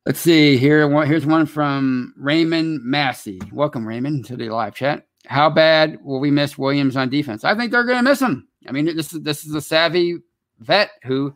Let's 0.04 0.18
see 0.18 0.56
here. 0.56 1.04
Here's 1.04 1.26
one 1.26 1.46
from 1.46 2.12
Raymond 2.16 2.82
Massey. 2.82 3.40
Welcome, 3.52 3.86
Raymond, 3.86 4.24
to 4.26 4.36
the 4.36 4.48
live 4.48 4.74
chat. 4.74 5.06
How 5.26 5.48
bad 5.48 5.98
will 6.02 6.18
we 6.18 6.30
miss 6.30 6.58
Williams 6.58 6.96
on 6.96 7.08
defense? 7.08 7.44
I 7.44 7.56
think 7.56 7.70
they're 7.70 7.84
going 7.84 7.98
to 7.98 8.10
miss 8.10 8.20
him. 8.20 8.48
I 8.68 8.72
mean, 8.72 8.84
this 8.84 9.12
is 9.12 9.22
this 9.22 9.44
is 9.44 9.54
a 9.54 9.60
savvy 9.60 10.18
vet 10.58 10.90
who, 11.04 11.34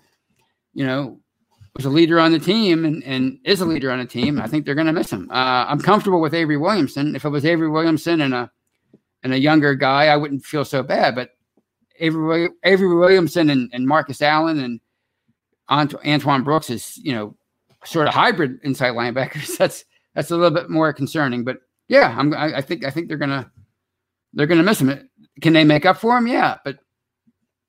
you 0.75 0.85
know, 0.85 1.21
was 1.77 1.85
a 1.85 1.91
leader 1.91 2.19
on 2.19 2.33
the 2.33 2.39
team 2.39 2.85
and, 2.85 3.05
and 3.05 3.39
is 3.45 3.61
a 3.61 3.67
leader 3.67 3.91
on 3.91 3.99
the 3.99 4.07
team. 4.07 4.41
I 4.41 4.49
think 4.49 4.65
they're 4.65 4.75
going 4.75 4.87
to 4.89 4.93
miss 4.93 5.13
him. 5.13 5.31
Uh, 5.31 5.67
I'm 5.69 5.81
comfortable 5.81 6.21
with 6.21 6.35
Avery 6.35 6.57
Williamson. 6.57 7.15
If 7.15 7.25
it 7.25 7.29
was 7.29 7.45
Avery 7.45 7.69
Williamson 7.69 8.23
and 8.23 8.35
a 8.35 8.51
and 9.27 9.35
a 9.35 9.41
younger 9.41 9.75
guy, 9.75 10.07
I 10.07 10.17
wouldn't 10.17 10.45
feel 10.45 10.65
so 10.65 10.85
bad. 10.85 11.17
But 11.17 11.31
Avery 11.99 12.49
Avery 12.63 12.95
Williamson 12.95 13.51
and, 13.51 13.69
and 13.73 13.85
Marcus 13.85 14.23
Allen 14.23 14.61
and 14.61 14.81
Ant- 15.69 16.07
Antoine 16.07 16.45
Brooks 16.45 16.71
is 16.71 16.97
you 16.99 17.13
know 17.13 17.37
sort 17.85 18.07
of 18.07 18.15
hybrid 18.15 18.61
inside 18.63 18.93
linebackers, 18.93 19.57
that's 19.59 19.85
that's 20.15 20.31
a 20.31 20.37
little 20.37 20.57
bit 20.57 20.71
more 20.71 20.93
concerning. 20.93 21.43
But 21.43 21.59
yeah, 21.89 22.15
I'm, 22.17 22.33
I, 22.35 22.59
I 22.59 22.61
think 22.61 22.85
I 22.85 22.91
think 22.91 23.09
they're 23.09 23.17
gonna 23.17 23.51
they're 24.33 24.47
gonna 24.47 24.63
miss 24.63 24.81
him. 24.81 25.11
Can 25.41 25.53
they 25.53 25.65
make 25.65 25.85
up 25.85 25.97
for 25.97 26.17
him? 26.17 26.29
Yeah, 26.29 26.59
but 26.65 26.79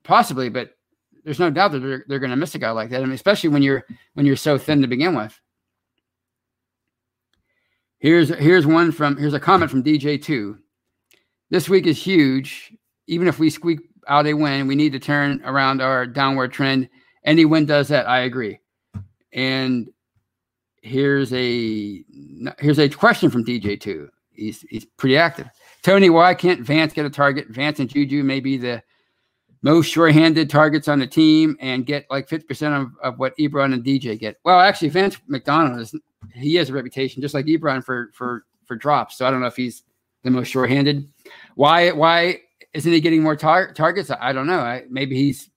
possibly. 0.04 0.50
But 0.50 0.78
there's 1.24 1.39
no 1.39 1.50
doubt 1.50 1.72
that 1.72 1.80
they're, 1.80 2.06
they're 2.08 2.20
to 2.20 2.36
miss 2.36 2.54
a 2.54 2.60
guy 2.60 2.70
like 2.70 2.91
that. 2.91 3.02
I 3.02 3.06
mean, 3.06 3.13
especially 3.13 3.50
when 3.50 3.63
you're 3.63 3.84
when 4.13 4.28
you're 4.28 4.36
so 4.36 4.60
thin 4.60 4.82
to 4.84 4.88
begin 4.88 5.15
with. 5.15 5.39
Here's 7.98 8.30
here's 8.30 8.67
one 8.67 8.91
from 8.91 9.17
here's 9.17 9.34
a 9.34 9.39
comment 9.39 9.72
from 9.72 9.84
DJ 9.84 10.22
two. 10.22 10.60
This 11.50 11.70
week 11.70 11.88
is 11.88 12.02
huge. 12.02 12.74
Even 13.08 13.28
if 13.28 13.40
we 13.40 13.50
squeak 13.50 13.80
out 14.08 14.28
a 14.28 14.34
win, 14.34 14.68
we 14.68 14.76
need 14.76 14.92
to 14.94 15.00
turn 15.00 15.42
around 15.46 15.82
our 15.82 16.06
downward 16.06 16.52
trend. 16.52 16.90
Any 17.24 17.46
win 17.46 17.66
does 17.66 17.88
that. 17.88 18.08
I 18.08 18.22
agree. 18.22 18.60
And 19.34 19.90
here's 20.82 21.32
a 21.34 22.04
here's 22.60 22.80
a 22.80 22.90
question 22.90 23.30
from 23.30 23.46
DJ 23.46 23.80
two. 23.80 24.10
He's 24.32 24.62
he's 24.70 24.86
pretty 24.86 25.18
active. 25.18 25.48
Tony, 25.84 26.10
why 26.10 26.34
can't 26.34 26.62
Vance 26.62 26.94
get 26.94 27.06
a 27.06 27.10
target? 27.10 27.48
Vance 27.50 27.80
and 27.80 27.90
Juju 27.90 28.24
may 28.24 28.40
be 28.40 28.58
the 28.58 28.82
most 29.62 29.88
sure-handed 29.88 30.50
targets 30.50 30.88
on 30.88 31.00
the 31.00 31.08
team 31.08 31.58
and 31.60 31.86
get 31.86 32.06
like 32.10 32.28
50% 32.30 32.80
of, 32.80 32.92
of 33.02 33.20
what 33.20 33.36
Ebron 33.38 33.74
and 33.74 33.84
DJ 33.84 34.18
get. 34.18 34.38
Well, 34.44 34.60
actually, 34.60 34.90
Vance 34.90 35.18
McDonald 35.28 35.80
is 35.80 35.96
he 36.34 36.56
has 36.56 36.70
a 36.70 36.74
reputation 36.74 37.22
just 37.22 37.34
like 37.34 37.46
Ebron 37.46 37.84
for 37.84 38.10
for 38.14 38.46
for 38.66 38.76
drops. 38.76 39.18
So 39.18 39.26
I 39.26 39.32
don't 39.32 39.42
know 39.42 39.48
if 39.48 39.56
he's 39.56 39.84
the 40.28 40.32
most 40.32 40.50
sure-handed. 40.50 41.08
Why 41.56 41.92
why 41.92 42.42
isn't 42.74 42.92
he 42.92 43.02
getting 43.02 43.24
more 43.24 43.36
tar- 43.36 43.74
targets? 43.74 44.12
I 44.12 44.34
don't 44.34 44.48
know. 44.48 44.60
I, 44.60 44.84
maybe 44.90 45.16
he's 45.16 45.50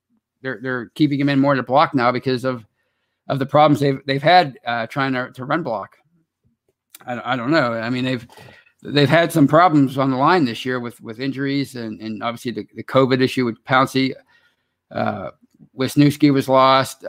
they're 0.43 0.61
they're 0.63 0.87
keeping 0.95 1.21
him 1.21 1.29
in 1.29 1.41
more 1.41 1.55
to 1.55 1.63
block 1.63 1.95
now 1.95 2.13
because 2.13 2.45
of 2.45 2.65
of 3.29 3.39
the 3.39 3.47
problems 3.47 3.81
they've 3.81 4.01
they've 4.07 4.23
had 4.23 4.59
uh, 4.67 4.87
trying 4.87 5.13
to, 5.13 5.31
to 5.33 5.45
run 5.45 5.63
block. 5.63 5.97
I, 7.05 7.33
I 7.33 7.37
don't 7.37 7.51
know. 7.51 7.73
I 7.73 7.91
mean, 7.91 8.05
they've 8.05 8.27
they've 8.83 9.09
had 9.09 9.33
some 9.33 9.47
problems 9.47 9.99
on 9.99 10.11
the 10.11 10.17
line 10.17 10.45
this 10.45 10.65
year 10.65 10.81
with 10.81 11.01
with 11.01 11.21
injuries 11.21 11.75
and, 11.75 12.01
and 12.01 12.23
obviously 12.23 12.53
the, 12.53 12.67
the 12.75 12.85
COVID 12.85 13.21
issue 13.21 13.45
with 13.45 13.63
Pouncey. 13.65 14.15
Uh, 14.91 15.31
Wisniewski 15.79 16.33
was 16.33 16.49
lost. 16.49 17.05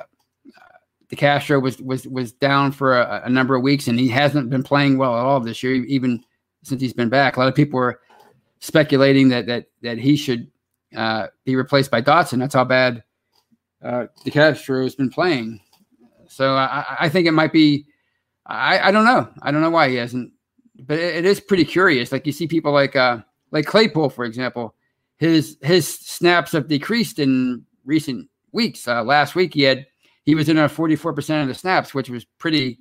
DeCastro 1.09 1.61
was 1.61 1.79
was 1.81 2.07
was 2.07 2.31
down 2.31 2.71
for 2.71 2.97
a, 2.97 3.23
a, 3.25 3.29
number 3.29 3.55
of 3.55 3.63
weeks, 3.63 3.87
and 3.87 3.99
he 3.99 4.07
hasn't 4.07 4.49
been 4.49 4.63
playing 4.63 4.97
well 4.97 5.17
at 5.17 5.25
all 5.25 5.41
this 5.41 5.61
year, 5.61 5.73
even 5.73 6.23
since 6.63 6.81
he's 6.81 6.93
been 6.93 7.09
back. 7.09 7.35
A 7.35 7.39
lot 7.39 7.49
of 7.49 7.55
people 7.55 7.79
were 7.79 7.99
speculating 8.59 9.29
that 9.29 9.47
that 9.47 9.65
that 9.81 9.97
he 9.97 10.15
should 10.15 10.49
uh, 10.95 11.27
be 11.45 11.55
replaced 11.55 11.91
by 11.91 12.01
Dotson. 12.01 12.39
That's 12.39 12.55
how 12.55 12.65
bad 12.65 13.03
uh, 13.83 14.07
DeCastro 14.25 14.83
has 14.83 14.95
been 14.95 15.09
playing. 15.09 15.61
So 16.27 16.53
I, 16.53 16.85
I 17.01 17.09
think 17.09 17.27
it 17.27 17.31
might 17.31 17.53
be. 17.53 17.85
I, 18.45 18.79
I 18.79 18.91
don't 18.91 19.05
know. 19.05 19.29
I 19.41 19.51
don't 19.51 19.61
know 19.61 19.69
why 19.69 19.89
he 19.89 19.95
hasn't 19.95 20.33
but 20.81 20.99
it, 20.99 21.17
it 21.17 21.25
is 21.25 21.39
pretty 21.39 21.65
curious. 21.65 22.11
Like 22.11 22.25
you 22.25 22.31
see 22.31 22.47
people 22.47 22.71
like 22.71 22.95
uh 22.95 23.19
like 23.51 23.65
Claypool, 23.65 24.09
for 24.09 24.25
example, 24.25 24.75
his 25.17 25.57
his 25.61 25.87
snaps 25.87 26.51
have 26.51 26.67
decreased 26.67 27.19
in 27.19 27.65
recent 27.85 28.29
weeks. 28.51 28.87
Uh, 28.87 29.03
last 29.03 29.35
week 29.35 29.53
he 29.53 29.63
had 29.63 29.85
he 30.23 30.35
was 30.35 30.49
in 30.49 30.57
a 30.57 30.69
44% 30.69 31.41
of 31.41 31.47
the 31.47 31.53
snaps, 31.53 31.93
which 31.93 32.09
was 32.09 32.25
pretty 32.37 32.79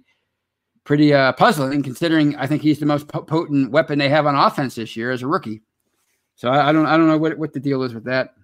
pretty 0.85 1.13
uh, 1.13 1.33
puzzling 1.33 1.83
considering 1.83 2.37
I 2.37 2.47
think 2.47 2.63
he's 2.63 2.79
the 2.79 2.87
most 2.87 3.09
potent 3.09 3.71
weapon 3.71 3.99
they 3.99 4.09
have 4.09 4.27
on 4.27 4.35
offense 4.35 4.75
this 4.75 4.97
year 4.97 5.11
as 5.11 5.23
a 5.23 5.27
rookie. 5.27 5.63
So 6.37 6.49
I, 6.49 6.71
I 6.71 6.73
don't 6.73 6.87
I 6.87 6.97
don't 6.97 7.09
know 7.09 7.19
what 7.19 7.39
what 7.39 7.53
the 7.53 7.61
deal 7.61 7.83
is 7.83 7.95
with 7.95 8.05
that. 8.05 8.35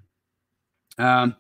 Um, 0.99 1.37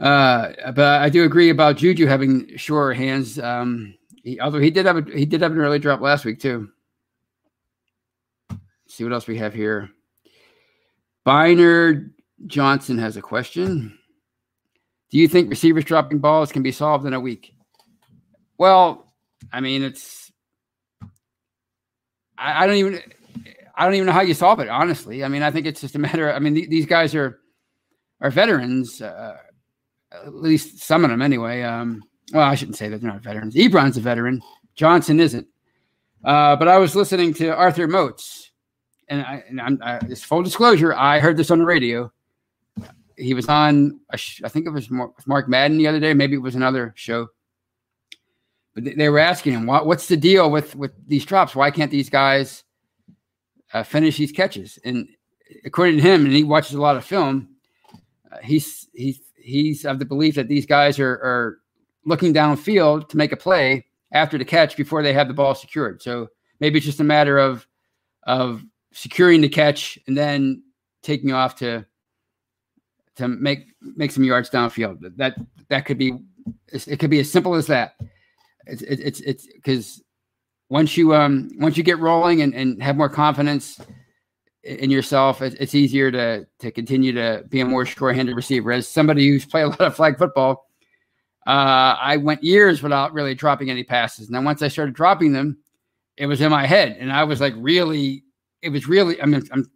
uh, 0.00 0.52
but 0.72 1.00
I 1.02 1.08
do 1.08 1.24
agree 1.24 1.50
about 1.50 1.76
Juju 1.76 2.06
having 2.06 2.56
surer 2.56 2.94
hands. 2.94 3.38
Um, 3.38 3.94
he, 4.22 4.40
although 4.40 4.60
he 4.60 4.70
did 4.70 4.86
have 4.86 4.96
a, 4.96 5.02
he 5.12 5.26
did 5.26 5.42
have 5.42 5.52
an 5.52 5.58
early 5.58 5.78
drop 5.78 6.00
last 6.00 6.24
week 6.24 6.40
too. 6.40 6.68
Let's 8.50 8.60
see 8.88 9.04
what 9.04 9.12
else 9.12 9.26
we 9.26 9.38
have 9.38 9.54
here. 9.54 9.90
Biner 11.26 12.10
Johnson 12.46 12.98
has 12.98 13.16
a 13.16 13.22
question. 13.22 13.98
Do 15.10 15.18
you 15.18 15.28
think 15.28 15.50
receivers 15.50 15.84
dropping 15.84 16.18
balls 16.18 16.52
can 16.52 16.62
be 16.62 16.72
solved 16.72 17.06
in 17.06 17.14
a 17.14 17.20
week? 17.20 17.54
Well, 18.58 19.07
I 19.52 19.60
mean, 19.60 19.82
it's 19.82 20.30
I, 22.36 22.64
I 22.64 22.66
don't 22.66 22.76
even 22.76 23.00
I 23.76 23.84
don't 23.84 23.94
even 23.94 24.06
know 24.06 24.12
how 24.12 24.22
you 24.22 24.34
solve 24.34 24.60
it. 24.60 24.68
Honestly, 24.68 25.24
I 25.24 25.28
mean, 25.28 25.42
I 25.42 25.50
think 25.50 25.66
it's 25.66 25.80
just 25.80 25.94
a 25.94 25.98
matter. 25.98 26.28
Of, 26.28 26.36
I 26.36 26.38
mean, 26.38 26.54
th- 26.54 26.68
these 26.68 26.86
guys 26.86 27.14
are 27.14 27.40
are 28.20 28.30
veterans, 28.30 29.00
uh, 29.00 29.36
at 30.12 30.34
least 30.34 30.82
some 30.82 31.04
of 31.04 31.10
them 31.10 31.22
anyway. 31.22 31.62
Um, 31.62 32.02
well, 32.32 32.42
I 32.42 32.54
shouldn't 32.54 32.76
say 32.76 32.88
that 32.88 33.00
they're 33.00 33.10
not 33.10 33.22
veterans. 33.22 33.54
Ebron's 33.54 33.96
a 33.96 34.00
veteran. 34.00 34.42
Johnson 34.74 35.20
isn't. 35.20 35.46
Uh, 36.24 36.56
but 36.56 36.68
I 36.68 36.78
was 36.78 36.96
listening 36.96 37.32
to 37.34 37.54
Arthur 37.54 37.86
Moats, 37.86 38.50
and, 39.08 39.22
I, 39.22 39.44
and 39.48 39.60
I'm, 39.60 39.78
I, 39.80 39.98
this 39.98 40.22
full 40.24 40.42
disclosure, 40.42 40.92
I 40.92 41.20
heard 41.20 41.36
this 41.36 41.50
on 41.50 41.60
the 41.60 41.64
radio. 41.64 42.12
He 43.16 43.34
was 43.34 43.48
on, 43.48 44.00
sh- 44.16 44.42
I 44.44 44.48
think 44.48 44.66
it 44.66 44.70
was 44.70 44.90
Mark 44.90 45.48
Madden 45.48 45.78
the 45.78 45.86
other 45.86 46.00
day. 46.00 46.14
Maybe 46.14 46.34
it 46.34 46.42
was 46.42 46.56
another 46.56 46.92
show. 46.96 47.28
They 48.80 49.08
were 49.08 49.18
asking 49.18 49.52
him, 49.52 49.66
what, 49.66 49.86
what's 49.86 50.08
the 50.08 50.16
deal 50.16 50.50
with, 50.50 50.76
with 50.76 50.92
these 51.06 51.24
drops? 51.24 51.54
Why 51.54 51.70
can't 51.70 51.90
these 51.90 52.10
guys 52.10 52.64
uh, 53.72 53.82
finish 53.82 54.16
these 54.16 54.32
catches? 54.32 54.78
And 54.84 55.08
according 55.64 55.96
to 55.96 56.02
him, 56.02 56.24
and 56.24 56.34
he 56.34 56.44
watches 56.44 56.74
a 56.74 56.80
lot 56.80 56.96
of 56.96 57.04
film, 57.04 57.48
uh, 58.30 58.38
he's, 58.42 58.88
he's, 58.92 59.20
he's 59.36 59.84
of 59.84 59.98
the 59.98 60.04
belief 60.04 60.34
that 60.34 60.48
these 60.48 60.66
guys 60.66 60.98
are, 60.98 61.12
are 61.12 61.58
looking 62.04 62.32
downfield 62.34 63.08
to 63.08 63.16
make 63.16 63.32
a 63.32 63.36
play 63.36 63.86
after 64.12 64.38
the 64.38 64.44
catch 64.44 64.76
before 64.76 65.02
they 65.02 65.12
have 65.12 65.28
the 65.28 65.34
ball 65.34 65.54
secured. 65.54 66.02
So 66.02 66.28
maybe 66.60 66.78
it's 66.78 66.86
just 66.86 67.00
a 67.00 67.04
matter 67.04 67.38
of 67.38 67.66
of 68.24 68.62
securing 68.92 69.40
the 69.40 69.48
catch 69.48 69.98
and 70.06 70.16
then 70.16 70.62
taking 71.02 71.32
off 71.32 71.56
to 71.56 71.86
to 73.16 73.28
make 73.28 73.66
make 73.80 74.10
some 74.10 74.24
yards 74.24 74.50
downfield. 74.50 74.98
That 75.16 75.36
that 75.68 75.84
could 75.86 75.98
be 75.98 76.18
it 76.72 76.98
could 76.98 77.10
be 77.10 77.20
as 77.20 77.30
simple 77.30 77.54
as 77.54 77.66
that. 77.66 77.94
It's 78.68 78.82
it's 78.82 79.20
it's 79.20 79.46
because 79.46 80.02
once 80.68 80.96
you 80.96 81.14
um 81.14 81.50
once 81.56 81.76
you 81.76 81.82
get 81.82 81.98
rolling 81.98 82.42
and, 82.42 82.54
and 82.54 82.82
have 82.82 82.96
more 82.96 83.08
confidence 83.08 83.80
in 84.62 84.90
yourself, 84.90 85.40
it's 85.40 85.74
easier 85.74 86.10
to 86.10 86.46
to 86.58 86.70
continue 86.70 87.12
to 87.12 87.44
be 87.48 87.60
a 87.60 87.64
more 87.64 87.86
sure-handed 87.86 88.36
receiver. 88.36 88.72
As 88.72 88.86
somebody 88.86 89.28
who's 89.28 89.46
played 89.46 89.62
a 89.62 89.68
lot 89.68 89.80
of 89.80 89.96
flag 89.96 90.18
football, 90.18 90.68
uh, 91.46 91.96
I 91.98 92.18
went 92.18 92.44
years 92.44 92.82
without 92.82 93.14
really 93.14 93.34
dropping 93.34 93.70
any 93.70 93.82
passes. 93.82 94.26
And 94.26 94.36
then 94.36 94.44
once 94.44 94.60
I 94.60 94.68
started 94.68 94.94
dropping 94.94 95.32
them, 95.32 95.56
it 96.18 96.26
was 96.26 96.42
in 96.42 96.50
my 96.50 96.66
head. 96.66 96.98
And 97.00 97.10
I 97.10 97.24
was 97.24 97.40
like, 97.40 97.54
really, 97.56 98.24
it 98.60 98.68
was 98.68 98.86
really, 98.86 99.20
I 99.22 99.24
mean, 99.24 99.42
I'm, 99.50 99.70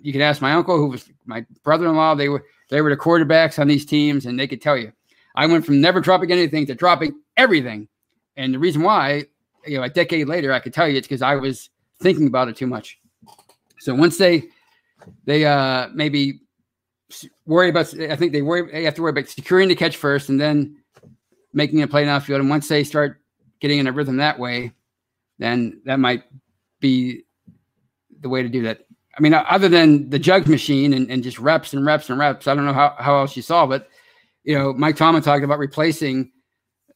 you 0.00 0.12
can 0.12 0.22
ask 0.22 0.40
my 0.40 0.52
uncle, 0.52 0.76
who 0.76 0.86
was 0.86 1.10
my 1.26 1.44
brother 1.64 1.88
in 1.88 1.96
law. 1.96 2.14
They 2.14 2.28
were, 2.28 2.44
they 2.70 2.82
were 2.82 2.90
the 2.90 2.96
quarterbacks 2.96 3.58
on 3.58 3.66
these 3.66 3.84
teams, 3.84 4.26
and 4.26 4.38
they 4.38 4.46
could 4.46 4.62
tell 4.62 4.76
you. 4.76 4.92
I 5.34 5.46
went 5.46 5.64
from 5.64 5.80
never 5.80 6.00
dropping 6.00 6.30
anything 6.30 6.66
to 6.66 6.74
dropping 6.74 7.14
everything. 7.36 7.88
And 8.38 8.54
the 8.54 8.58
reason 8.58 8.82
why, 8.82 9.26
you 9.66 9.76
know, 9.76 9.82
a 9.82 9.90
decade 9.90 10.28
later, 10.28 10.52
I 10.52 10.60
could 10.60 10.72
tell 10.72 10.88
you 10.88 10.96
it's 10.96 11.08
because 11.08 11.22
I 11.22 11.34
was 11.34 11.68
thinking 12.00 12.28
about 12.28 12.48
it 12.48 12.56
too 12.56 12.68
much. 12.68 12.98
So 13.80 13.94
once 13.94 14.16
they, 14.16 14.44
they 15.24 15.44
uh 15.44 15.88
maybe 15.92 16.40
worry 17.46 17.68
about, 17.68 17.92
I 18.00 18.16
think 18.16 18.32
they 18.32 18.42
worry, 18.42 18.70
they 18.70 18.84
have 18.84 18.94
to 18.94 19.02
worry 19.02 19.10
about 19.10 19.28
securing 19.28 19.68
the 19.68 19.74
catch 19.74 19.96
first, 19.96 20.28
and 20.28 20.40
then 20.40 20.76
making 21.52 21.82
a 21.82 21.88
play 21.88 22.04
downfield. 22.04 22.36
And 22.36 22.48
once 22.48 22.68
they 22.68 22.84
start 22.84 23.20
getting 23.60 23.78
in 23.80 23.86
a 23.88 23.92
rhythm 23.92 24.18
that 24.18 24.38
way, 24.38 24.72
then 25.38 25.80
that 25.84 25.98
might 25.98 26.22
be 26.80 27.24
the 28.20 28.28
way 28.28 28.42
to 28.42 28.48
do 28.48 28.62
that. 28.62 28.86
I 29.16 29.20
mean, 29.20 29.34
other 29.34 29.68
than 29.68 30.10
the 30.10 30.18
jug 30.18 30.46
machine 30.46 30.92
and, 30.92 31.10
and 31.10 31.24
just 31.24 31.40
reps 31.40 31.72
and 31.72 31.84
reps 31.84 32.08
and 32.08 32.18
reps, 32.20 32.46
I 32.46 32.54
don't 32.54 32.66
know 32.66 32.72
how, 32.72 32.94
how 32.98 33.18
else 33.18 33.34
you 33.34 33.42
solve 33.42 33.72
it. 33.72 33.88
You 34.44 34.56
know, 34.56 34.72
Mike 34.72 34.96
Tomlin 34.96 35.22
talked 35.22 35.42
about 35.42 35.58
replacing 35.58 36.30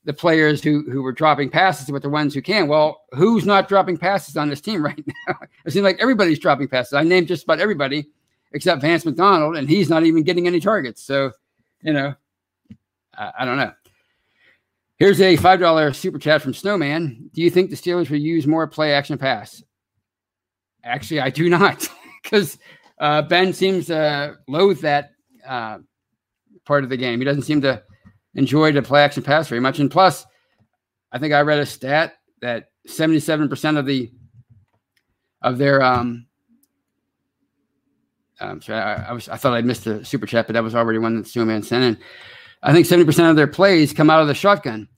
the 0.05 0.13
players 0.13 0.63
who 0.63 0.83
who 0.91 1.03
were 1.03 1.13
dropping 1.13 1.51
passes 1.51 1.91
with 1.91 2.03
the 2.03 2.09
ones 2.09 2.35
who 2.35 2.43
can. 2.43 2.69
Well, 2.69 3.03
who's 3.13 3.47
not 3.47 3.69
dropping 3.69 3.99
passes 3.99 4.37
on 4.37 4.49
this 4.49 4.61
team 4.61 4.85
right 4.85 5.05
now? 5.29 5.39
it 5.65 5.73
seems 5.73 5.85
like 5.85 5.99
everybody's 6.01 6.39
dropping 6.39 6.69
passes. 6.69 6.95
I 6.95 7.03
named 7.03 7.29
just 7.29 7.45
about 7.45 7.61
everybody 7.61 8.07
except 8.53 8.83
Vance 8.83 9.05
McDonald, 9.05 9.57
and 9.57 9.69
he's 9.69 9.89
not 9.89 10.05
even 10.05 10.23
getting 10.23 10.47
any 10.47 10.61
targets. 10.61 11.03
So, 11.03 11.33
you 11.83 11.93
know, 11.93 12.15
I, 13.17 13.33
I 13.41 13.45
don't 13.45 13.57
know. 13.57 13.73
Here's 14.97 15.21
a 15.21 15.37
$5 15.37 15.95
super 15.97 16.19
chat 16.19 16.43
from 16.43 16.55
Snowman. 16.55 17.31
Do 17.35 17.43
you 17.43 17.51
think 17.51 17.71
the 17.71 17.77
Steelers 17.77 18.09
will 18.09 18.19
use 18.19 18.47
more 18.47 18.67
play 18.69 18.93
action 18.93 19.19
pass? 19.19 19.63
Actually, 20.85 21.21
I 21.21 21.31
do 21.31 21.49
not, 21.49 21.89
because 22.23 22.59
uh, 23.01 23.23
Ben 23.23 23.53
seems 23.53 23.87
to 23.87 24.37
loathe 24.47 24.81
that 24.83 25.11
uh, 25.47 25.79
part 26.65 26.85
of 26.85 26.91
the 26.91 26.97
game. 26.97 27.19
He 27.19 27.25
doesn't 27.25 27.43
seem 27.43 27.63
to 27.63 27.83
enjoy 28.35 28.73
the 28.73 28.83
play 28.83 29.03
action 29.03 29.23
pass 29.23 29.49
very 29.49 29.61
much. 29.61 29.79
And 29.79 29.91
plus, 29.91 30.27
I 31.11 31.19
think 31.19 31.33
I 31.33 31.41
read 31.43 31.59
a 31.59 31.67
stat 31.67 32.15
that 32.41 32.71
77% 32.89 33.79
of 33.79 33.87
the 33.87 34.11
of 35.43 35.59
their 35.59 35.83
um, 35.83 36.27
um 38.41 38.63
sorry, 38.63 38.81
I, 38.81 39.11
I, 39.11 39.13
was 39.13 39.29
I 39.29 39.37
thought 39.37 39.55
I'd 39.55 39.65
missed 39.65 39.85
the 39.85 40.05
super 40.05 40.27
chat, 40.27 40.47
but 40.47 40.55
that 40.55 40.63
was 40.63 40.75
already 40.75 40.99
one 40.99 41.17
that 41.17 41.27
Snowman 41.27 41.63
sent 41.63 41.85
in. 41.85 41.99
I 42.63 42.73
think 42.73 42.87
70% 42.87 43.29
of 43.29 43.37
their 43.37 43.49
plays 43.49 43.93
come 43.93 44.09
out 44.09 44.23
of 44.23 44.29
the 44.29 44.35
shotgun. 44.35 44.89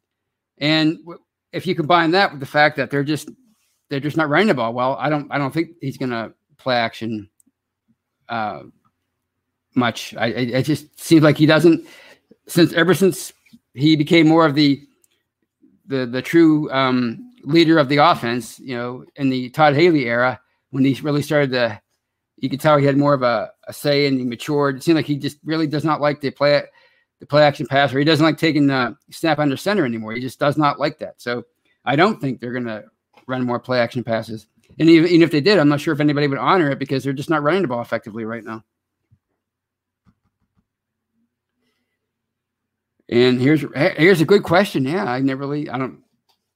And 0.59 0.99
if 1.53 1.67
you 1.67 1.75
combine 1.75 2.11
that 2.13 2.31
with 2.31 2.41
the 2.41 2.47
fact 2.47 2.77
that 2.77 2.91
they're 2.91 3.05
just 3.05 3.31
they're 3.89 4.01
just 4.01 4.17
not 4.17 4.29
running 4.29 4.49
the 4.49 4.55
ball 4.55 4.73
well, 4.73 4.97
I 4.99 5.09
don't 5.09 5.31
I 5.31 5.39
don't 5.39 5.53
think 5.53 5.71
he's 5.81 5.99
to 5.99 6.33
play 6.59 6.77
action 6.77 7.29
uh, 8.29 8.63
much. 9.75 10.15
I, 10.17 10.27
it 10.27 10.63
just 10.63 10.99
seems 11.01 11.23
like 11.23 11.37
he 11.37 11.47
doesn't 11.47 11.87
since 12.47 12.73
ever 12.73 12.95
since 12.95 13.33
he 13.75 13.97
became 13.97 14.29
more 14.29 14.47
of 14.47 14.55
the 14.55 14.83
the 15.87 16.07
the 16.07 16.23
true 16.23 16.71
um, 16.73 17.31
leader 17.43 17.79
of 17.79 17.89
the 17.89 17.99
offense. 17.99 18.59
You 18.59 18.77
know, 18.77 19.05
in 19.17 19.31
the 19.31 19.51
Todd 19.51 19.75
Haley 19.75 20.07
era 20.07 20.41
when 20.71 20.85
he 20.85 20.95
really 21.03 21.23
started 21.23 21.51
to, 21.53 21.81
you 22.37 22.49
could 22.49 22.61
tell 22.61 22.77
he 22.77 22.87
had 22.87 22.97
more 22.97 23.15
of 23.15 23.23
a, 23.23 23.51
a 23.69 23.73
say 23.73 24.07
and 24.07 24.19
he 24.19 24.25
matured. 24.25 24.77
It 24.77 24.83
seemed 24.83 24.97
like 24.97 25.07
he 25.07 25.17
just 25.17 25.39
really 25.45 25.67
does 25.67 25.85
not 25.85 26.01
like 26.01 26.21
to 26.21 26.31
play 26.31 26.63
the 27.21 27.27
play 27.27 27.45
action 27.45 27.67
passer. 27.67 27.99
He 27.99 28.05
doesn't 28.05 28.25
like 28.25 28.39
taking 28.39 28.67
the 28.67 28.97
snap 29.11 29.39
under 29.39 29.57
center 29.57 29.85
anymore. 29.85 30.13
He 30.13 30.21
just 30.21 30.39
does 30.39 30.57
not 30.57 30.81
like 30.81 30.99
that. 30.99 31.21
So 31.21 31.45
I 31.85 31.97
don't 31.97 32.21
think 32.21 32.41
they're 32.41 32.53
going 32.53 32.67
to 32.67 32.85
run 33.27 33.45
more 33.45 33.61
play 33.61 33.81
action 33.81 34.05
passes. 34.05 34.47
And 34.79 34.89
even, 34.89 35.09
even 35.09 35.23
if 35.23 35.31
they 35.31 35.41
did, 35.41 35.59
I'm 35.59 35.69
not 35.69 35.81
sure 35.81 35.95
if 35.95 36.01
anybody 36.01 36.27
would 36.27 36.39
honor 36.39 36.71
it 36.71 36.79
because 36.79 37.05
they're 37.05 37.13
just 37.13 37.31
not 37.31 37.43
running 37.43 37.63
the 37.63 37.69
ball 37.69 37.81
effectively 37.83 38.25
right 38.25 38.45
now. 38.45 38.65
And 43.09 43.41
here's 43.41 43.65
here's 43.75 44.21
a 44.21 44.27
good 44.27 44.43
question. 44.43 44.85
Yeah, 44.85 45.05
I 45.05 45.21
never 45.21 45.41
really 45.41 45.69
I 45.69 45.79
don't. 45.79 46.03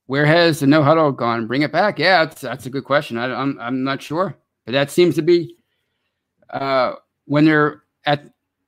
Where 0.07 0.25
has 0.25 0.61
the 0.61 0.67
no 0.67 0.83
huddle 0.83 1.13
gone? 1.13 1.47
Bring 1.47 1.63
it 1.63 1.73
back. 1.73 1.99
Yeah, 1.99 2.25
that's, 2.25 2.41
that's 2.41 2.67
a 2.67 2.71
good 2.71 2.85
question. 2.85 3.19
I, 3.19 3.27
I'm 3.27 3.59
I'm 3.61 3.85
not 3.85 4.01
sure, 4.01 4.35
but 4.65 4.73
that 4.73 4.91
seems 4.91 5.15
to 5.17 5.23
be 5.23 5.57
uh, 6.51 6.95
when 7.27 7.45
they're 7.45 7.83
at 8.07 8.25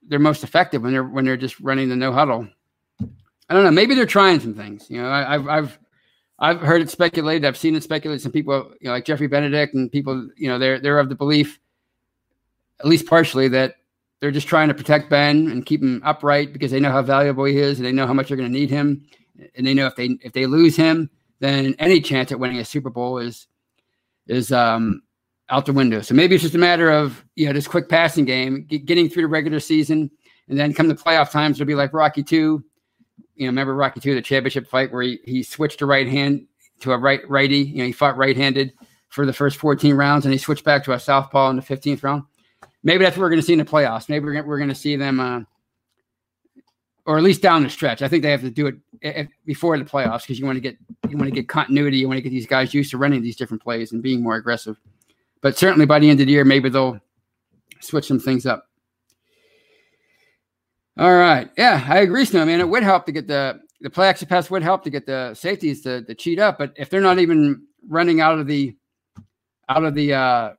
they're 0.06 0.18
most 0.18 0.44
effective 0.44 0.82
when 0.82 0.92
they're 0.92 1.04
when 1.04 1.24
they're 1.24 1.36
just 1.36 1.58
running 1.60 1.88
the 1.88 1.96
no 1.96 2.12
huddle. 2.12 2.46
I 3.48 3.54
don't 3.54 3.64
know. 3.64 3.70
Maybe 3.70 3.94
they're 3.94 4.06
trying 4.06 4.38
some 4.40 4.54
things. 4.54 4.88
You 4.90 5.02
know, 5.02 5.08
I, 5.08 5.32
have 5.32 5.48
I've 5.48 5.78
I've 6.38 6.60
heard 6.60 6.82
it 6.82 6.90
speculated. 6.90 7.46
I've 7.46 7.56
seen 7.56 7.74
it 7.74 7.82
speculated. 7.82 8.22
Some 8.22 8.32
people, 8.32 8.72
you 8.80 8.88
know, 8.88 8.92
like 8.92 9.04
Jeffrey 9.04 9.26
Benedict 9.26 9.74
and 9.74 9.90
people, 9.90 10.28
you 10.36 10.48
know, 10.48 10.58
they're 10.58 10.78
they're 10.78 10.98
of 10.98 11.08
the 11.08 11.14
belief, 11.14 11.58
at 12.78 12.86
least 12.86 13.06
partially, 13.06 13.48
that 13.48 13.76
they're 14.20 14.30
just 14.30 14.48
trying 14.48 14.68
to 14.68 14.74
protect 14.74 15.10
Ben 15.10 15.48
and 15.50 15.64
keep 15.64 15.82
him 15.82 16.02
upright 16.04 16.52
because 16.52 16.70
they 16.70 16.80
know 16.80 16.92
how 16.92 17.02
valuable 17.02 17.44
he 17.44 17.58
is 17.58 17.78
and 17.78 17.86
they 17.86 17.92
know 17.92 18.06
how 18.06 18.12
much 18.12 18.28
they're 18.28 18.36
going 18.36 18.52
to 18.52 18.58
need 18.58 18.70
him, 18.70 19.04
and 19.54 19.66
they 19.66 19.74
know 19.74 19.86
if 19.86 19.96
they 19.96 20.18
if 20.22 20.32
they 20.32 20.46
lose 20.46 20.76
him, 20.76 21.10
then 21.40 21.74
any 21.78 22.00
chance 22.00 22.30
at 22.30 22.38
winning 22.38 22.58
a 22.58 22.64
Super 22.64 22.90
Bowl 22.90 23.18
is 23.18 23.46
is 24.26 24.52
um, 24.52 25.02
out 25.48 25.66
the 25.66 25.72
window. 25.72 26.00
So 26.02 26.14
maybe 26.14 26.34
it's 26.34 26.42
just 26.42 26.54
a 26.54 26.58
matter 26.58 26.90
of 26.90 27.24
you 27.34 27.46
know 27.46 27.52
this 27.52 27.66
quick 27.66 27.88
passing 27.88 28.24
game, 28.24 28.64
get, 28.68 28.84
getting 28.84 29.08
through 29.08 29.22
the 29.22 29.28
regular 29.28 29.60
season, 29.60 30.10
and 30.48 30.58
then 30.58 30.74
come 30.74 30.88
the 30.88 30.94
playoff 30.94 31.30
times, 31.30 31.56
it'll 31.56 31.68
be 31.68 31.74
like 31.74 31.92
Rocky 31.94 32.22
Two. 32.22 32.62
You 33.34 33.46
know, 33.46 33.50
remember 33.50 33.74
Rocky 33.74 34.00
Two, 34.00 34.14
the 34.14 34.22
championship 34.22 34.68
fight 34.68 34.92
where 34.92 35.02
he, 35.02 35.18
he 35.24 35.42
switched 35.42 35.78
to 35.78 35.86
right 35.86 36.06
hand 36.06 36.46
to 36.80 36.92
a 36.92 36.98
right 36.98 37.26
righty. 37.28 37.58
You 37.58 37.78
know, 37.78 37.86
he 37.86 37.92
fought 37.92 38.18
right 38.18 38.36
handed 38.36 38.72
for 39.08 39.26
the 39.26 39.32
first 39.32 39.56
14 39.56 39.94
rounds, 39.94 40.24
and 40.24 40.32
he 40.32 40.38
switched 40.38 40.64
back 40.64 40.84
to 40.84 40.92
a 40.92 41.00
southpaw 41.00 41.50
in 41.50 41.56
the 41.56 41.62
15th 41.62 42.02
round. 42.04 42.22
Maybe 42.82 43.04
that's 43.04 43.16
what 43.16 43.22
we're 43.22 43.30
going 43.30 43.40
to 43.40 43.46
see 43.46 43.52
in 43.52 43.58
the 43.58 43.64
playoffs. 43.64 44.08
Maybe 44.08 44.24
we're, 44.24 44.42
we're 44.42 44.58
going 44.58 44.70
to 44.70 44.74
see 44.74 44.96
them, 44.96 45.20
uh, 45.20 45.40
or 47.06 47.18
at 47.18 47.24
least 47.24 47.42
down 47.42 47.62
the 47.62 47.70
stretch. 47.70 48.02
I 48.02 48.08
think 48.08 48.22
they 48.22 48.30
have 48.30 48.40
to 48.42 48.50
do 48.50 48.66
it 48.68 48.76
if, 49.02 49.28
before 49.44 49.76
the 49.78 49.84
playoffs 49.84 50.22
because 50.22 50.38
you 50.38 50.46
want 50.46 50.56
to 50.56 50.60
get 50.60 50.76
you 51.08 51.16
want 51.16 51.28
to 51.28 51.34
get 51.34 51.48
continuity. 51.48 51.98
You 51.98 52.08
want 52.08 52.18
to 52.18 52.22
get 52.22 52.30
these 52.30 52.46
guys 52.46 52.72
used 52.72 52.90
to 52.92 52.98
running 52.98 53.22
these 53.22 53.36
different 53.36 53.62
plays 53.62 53.92
and 53.92 54.02
being 54.02 54.22
more 54.22 54.36
aggressive. 54.36 54.78
But 55.40 55.58
certainly 55.58 55.86
by 55.86 55.98
the 55.98 56.08
end 56.08 56.20
of 56.20 56.26
the 56.26 56.32
year, 56.32 56.44
maybe 56.44 56.68
they'll 56.68 57.00
switch 57.80 58.06
some 58.06 58.20
things 58.20 58.46
up. 58.46 58.66
All 60.98 61.16
right. 61.16 61.50
Yeah, 61.56 61.84
I 61.88 61.98
agree, 62.00 62.24
Snow. 62.24 62.44
Man, 62.44 62.60
it 62.60 62.68
would 62.68 62.82
help 62.82 63.06
to 63.06 63.12
get 63.12 63.26
the 63.26 63.60
the 63.80 63.90
play 63.90 64.08
action 64.08 64.28
pass 64.28 64.50
would 64.50 64.62
help 64.62 64.84
to 64.84 64.90
get 64.90 65.06
the 65.06 65.32
safeties 65.34 65.82
to, 65.82 66.02
to 66.02 66.14
cheat 66.14 66.38
up. 66.38 66.58
But 66.58 66.74
if 66.76 66.90
they're 66.90 67.00
not 67.00 67.18
even 67.18 67.62
running 67.88 68.20
out 68.20 68.38
of 68.38 68.46
the 68.46 68.76
out 69.68 69.84
of 69.84 69.94
the 69.94 70.12
uh 70.14 70.50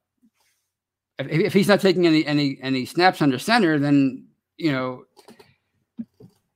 if, 1.29 1.39
if 1.39 1.53
he's 1.53 1.67
not 1.67 1.81
taking 1.81 2.07
any 2.07 2.25
any 2.25 2.57
any 2.61 2.85
snaps 2.85 3.21
under 3.21 3.39
center, 3.39 3.79
then 3.79 4.27
you 4.57 4.71
know 4.71 5.05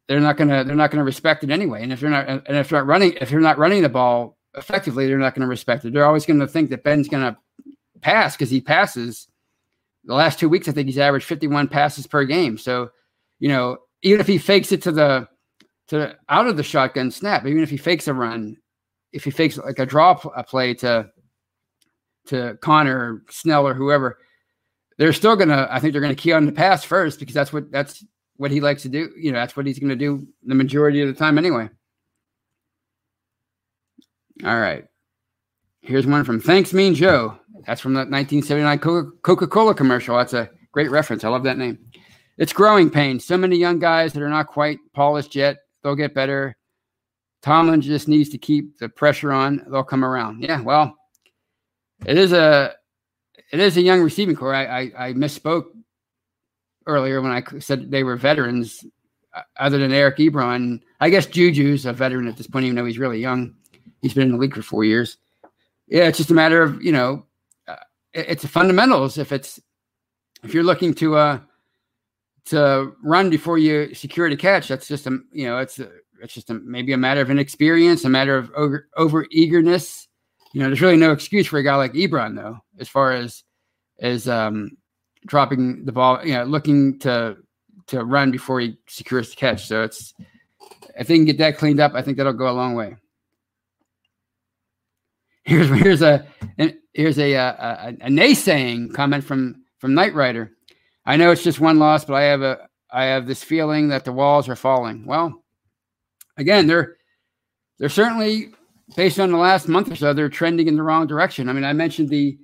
they're 0.08 0.20
not 0.20 0.38
gonna 0.38 0.64
they're 0.64 0.76
not 0.76 0.92
gonna 0.92 1.04
respect 1.04 1.44
it 1.44 1.50
anyway. 1.50 1.84
And 1.84 1.92
if 1.92 2.00
they're 2.00 2.10
not 2.10 2.28
and 2.28 2.44
if 2.48 2.70
they're 2.70 2.80
not 2.80 2.88
running 2.88 3.14
if 3.20 3.30
they're 3.30 3.40
not 3.40 3.58
running 3.58 3.82
the 3.82 3.90
ball 3.90 4.38
effectively, 4.56 5.08
they're 5.08 5.18
not 5.18 5.36
gonna 5.36 5.48
respect 5.48 5.86
it. 5.86 5.94
They're 5.94 6.06
always 6.06 6.26
gonna 6.26 6.48
think 6.48 6.70
that 6.70 6.84
Ben's 6.84 7.08
gonna 7.08 7.38
pass 8.02 8.36
because 8.36 8.50
he 8.50 8.62
passes. 8.62 9.28
The 10.06 10.14
last 10.14 10.40
two 10.40 10.50
weeks, 10.50 10.68
I 10.68 10.72
think 10.72 10.88
he's 10.88 11.00
averaged 11.00 11.26
51 11.26 11.68
passes 11.68 12.06
per 12.06 12.26
game. 12.26 12.60
So, 12.60 12.92
you 13.40 13.50
know, 13.50 13.80
even 14.04 14.20
if 14.20 14.28
he 14.28 14.38
fakes 14.38 14.72
it 14.72 14.84
to 14.84 14.92
the 14.92 15.28
to 15.88 16.16
out 16.30 16.48
of 16.48 16.58
the 16.58 16.64
shotgun 16.64 17.10
snap, 17.10 17.46
even 17.46 17.64
if 17.64 17.70
he 17.70 17.78
fakes 17.78 18.08
a 18.08 18.14
run, 18.14 18.58
if 19.12 19.24
he 19.24 19.32
fakes 19.32 19.58
like 19.58 19.80
a 19.80 19.86
draw 19.86 20.20
a 20.36 20.44
play 20.44 20.74
to 20.76 21.10
to 22.28 22.58
Conner 22.62 22.98
or 22.98 23.24
Snell 23.30 23.68
or 23.68 23.74
whoever, 23.74 24.20
they're 24.98 25.14
still 25.14 25.36
gonna. 25.36 25.68
I 25.70 25.80
think 25.80 25.94
they're 25.94 26.02
gonna 26.02 26.16
key 26.16 26.32
on 26.32 26.46
the 26.46 26.52
pass 26.52 26.84
first 26.84 27.20
because 27.20 27.36
that's 27.36 27.52
what 27.52 27.72
that's 27.72 28.04
what 28.38 28.52
he 28.52 28.62
likes 28.62 28.84
to 28.84 28.90
do. 28.90 29.12
You 29.18 29.32
know, 29.32 29.40
that's 29.40 29.56
what 29.56 29.66
he's 29.66 29.80
gonna 29.80 29.96
do 29.96 30.28
the 30.44 30.56
majority 30.56 31.02
of 31.02 31.08
the 31.08 31.14
time 31.14 31.38
anyway. 31.38 31.70
All 34.44 34.60
right. 34.60 34.86
Here's 35.82 36.08
one 36.08 36.24
from 36.24 36.40
Thanks 36.40 36.74
Mean 36.74 36.96
Joe. 36.96 37.38
That's 37.66 37.80
from 37.80 37.94
the 37.94 38.00
1979 38.00 38.80
Coca 39.22 39.48
Cola 39.48 39.74
commercial. 39.74 40.18
That's 40.18 40.34
a 40.34 40.50
great 40.72 40.92
reference. 40.92 41.24
I 41.24 41.30
love 41.30 41.44
that 41.44 41.58
name. 41.58 41.80
It's 42.38 42.52
growing 42.52 42.90
pains. 42.90 43.26
So 43.26 43.38
many 43.38 43.56
young 43.56 43.80
guys 43.80 44.12
that 44.14 44.22
are 44.22 44.30
not 44.30 44.48
quite 44.48 44.80
polished 44.94 45.36
yet. 45.36 45.58
They'll 45.84 45.96
get 45.96 46.14
better. 46.14 46.58
Tomlin 47.42 47.82
just 47.82 48.08
needs 48.08 48.30
to 48.30 48.38
keep 48.38 48.78
the 48.80 48.90
pressure 48.90 49.32
on. 49.32 49.66
They'll 49.70 49.84
come 49.84 50.04
around. 50.04 50.42
Yeah, 50.42 50.62
well, 50.62 50.96
it 52.06 52.18
is 52.18 52.34
a 52.34 52.74
it 53.52 53.60
is 53.60 53.78
a 53.78 53.82
young 53.82 54.02
receiving 54.02 54.36
corps. 54.36 54.56
I 54.56 54.66
I, 54.66 55.08
I 55.08 55.14
misspoke 55.14 55.66
earlier 56.88 57.22
when 57.22 57.32
I 57.32 57.44
said 57.60 57.92
they 57.92 58.04
were 58.04 58.16
veterans. 58.16 58.86
Uh, 59.34 59.42
other 59.58 59.78
than 59.78 59.92
Eric 59.92 60.18
Ebron, 60.18 60.82
I 61.02 61.10
guess 61.10 61.26
Juju's 61.26 61.86
a 61.86 61.92
veteran 61.92 62.28
at 62.28 62.38
this 62.38 62.48
point, 62.48 62.66
even 62.66 62.78
though 62.78 62.86
he's 62.86 63.00
really 63.00 63.20
young. 63.20 63.54
He's 64.02 64.14
been 64.14 64.28
in 64.28 64.32
the 64.32 64.38
league 64.38 64.56
for 64.56 64.62
four 64.62 64.86
years. 64.86 65.18
Yeah, 65.88 66.08
it's 66.08 66.18
just 66.18 66.32
a 66.32 66.36
matter 66.36 66.62
of 66.62 66.82
you 66.82 66.92
know 66.92 67.26
it's 68.16 68.42
the 68.42 68.48
fundamentals. 68.48 69.18
If 69.18 69.32
it's 69.32 69.60
if 70.44 70.54
you're 70.54 70.64
looking 70.64 70.94
to 70.96 71.16
uh 71.16 71.40
to 72.46 72.94
run 73.04 73.30
before 73.30 73.58
you 73.58 73.94
secure 73.94 74.30
the 74.30 74.38
catch, 74.38 74.68
that's 74.68 74.88
just 74.88 75.06
a 75.08 75.20
you 75.32 75.46
know 75.46 75.58
it's 75.60 75.80
a, 75.80 75.90
it's 76.22 76.34
just 76.34 76.50
a, 76.50 76.54
maybe 76.54 76.94
a 76.94 76.98
matter 76.98 77.22
of 77.22 77.30
inexperience, 77.30 78.06
a 78.06 78.10
matter 78.10 78.38
of 78.38 78.50
over, 78.56 78.88
over 78.96 79.28
eagerness. 79.32 80.08
You 80.56 80.62
know, 80.62 80.68
there's 80.68 80.82
really 80.82 80.96
no 80.96 81.12
excuse 81.12 81.48
for 81.48 81.60
a 81.60 81.64
guy 81.64 81.76
like 81.76 81.92
Ebron 81.92 82.38
though, 82.38 82.60
as 82.80 82.88
far 82.88 83.12
as 83.12 83.44
as 84.00 84.26
um 84.30 84.78
dropping 85.26 85.84
the 85.84 85.92
ball, 85.92 86.26
you 86.26 86.34
know, 86.34 86.46
looking 86.46 86.98
to 87.00 87.36
to 87.88 88.06
run 88.06 88.32
before 88.32 88.62
he 88.62 88.78
secures 88.88 89.32
the 89.32 89.36
catch. 89.36 89.68
So 89.68 89.84
it's 89.84 90.14
if 90.98 91.08
they 91.08 91.18
can 91.18 91.26
get 91.26 91.40
that 91.40 91.58
cleaned 91.58 91.82
up, 91.82 91.92
I 91.94 92.02
think 92.02 92.16
that'll 92.16 92.32
go 92.32 92.50
a 92.50 92.56
long 92.56 92.74
way. 92.74 92.96
Here's 95.44 95.68
here's 95.68 96.02
a 96.02 96.26
here's 96.94 97.20
a, 97.20 97.34
a, 97.34 97.48
a, 97.50 97.90
a 97.90 98.10
naysaying 98.10 98.94
comment 98.94 99.26
from 99.26 99.62
from 99.80 99.94
Knight 99.94 100.16
Rider. 100.16 100.52
I 101.06 101.18
know 101.18 101.32
it's 101.32 101.44
just 101.44 101.60
one 101.60 101.80
loss, 101.80 102.06
but 102.06 102.14
I 102.14 102.24
have 102.24 102.42
a 102.42 102.70
I 102.90 103.04
have 103.08 103.28
this 103.28 103.44
feeling 103.44 103.90
that 103.90 104.06
the 104.06 104.14
walls 104.14 104.48
are 104.48 104.56
falling. 104.56 105.06
Well, 105.06 105.44
again, 106.38 106.66
they're 106.66 106.96
they're 107.78 107.90
certainly 107.90 108.54
based 108.96 109.20
on 109.20 109.32
the 109.32 109.38
last 109.38 109.68
month 109.68 109.92
or 109.92 109.96
so, 109.96 110.14
they're 110.14 110.30
trending 110.30 110.68
in 110.68 110.76
the 110.76 110.84
wrong 110.84 111.08
direction. 111.08 111.50
I 111.50 111.54
mean, 111.54 111.64
I 111.64 111.74
mentioned 111.74 112.10
the 112.10 112.38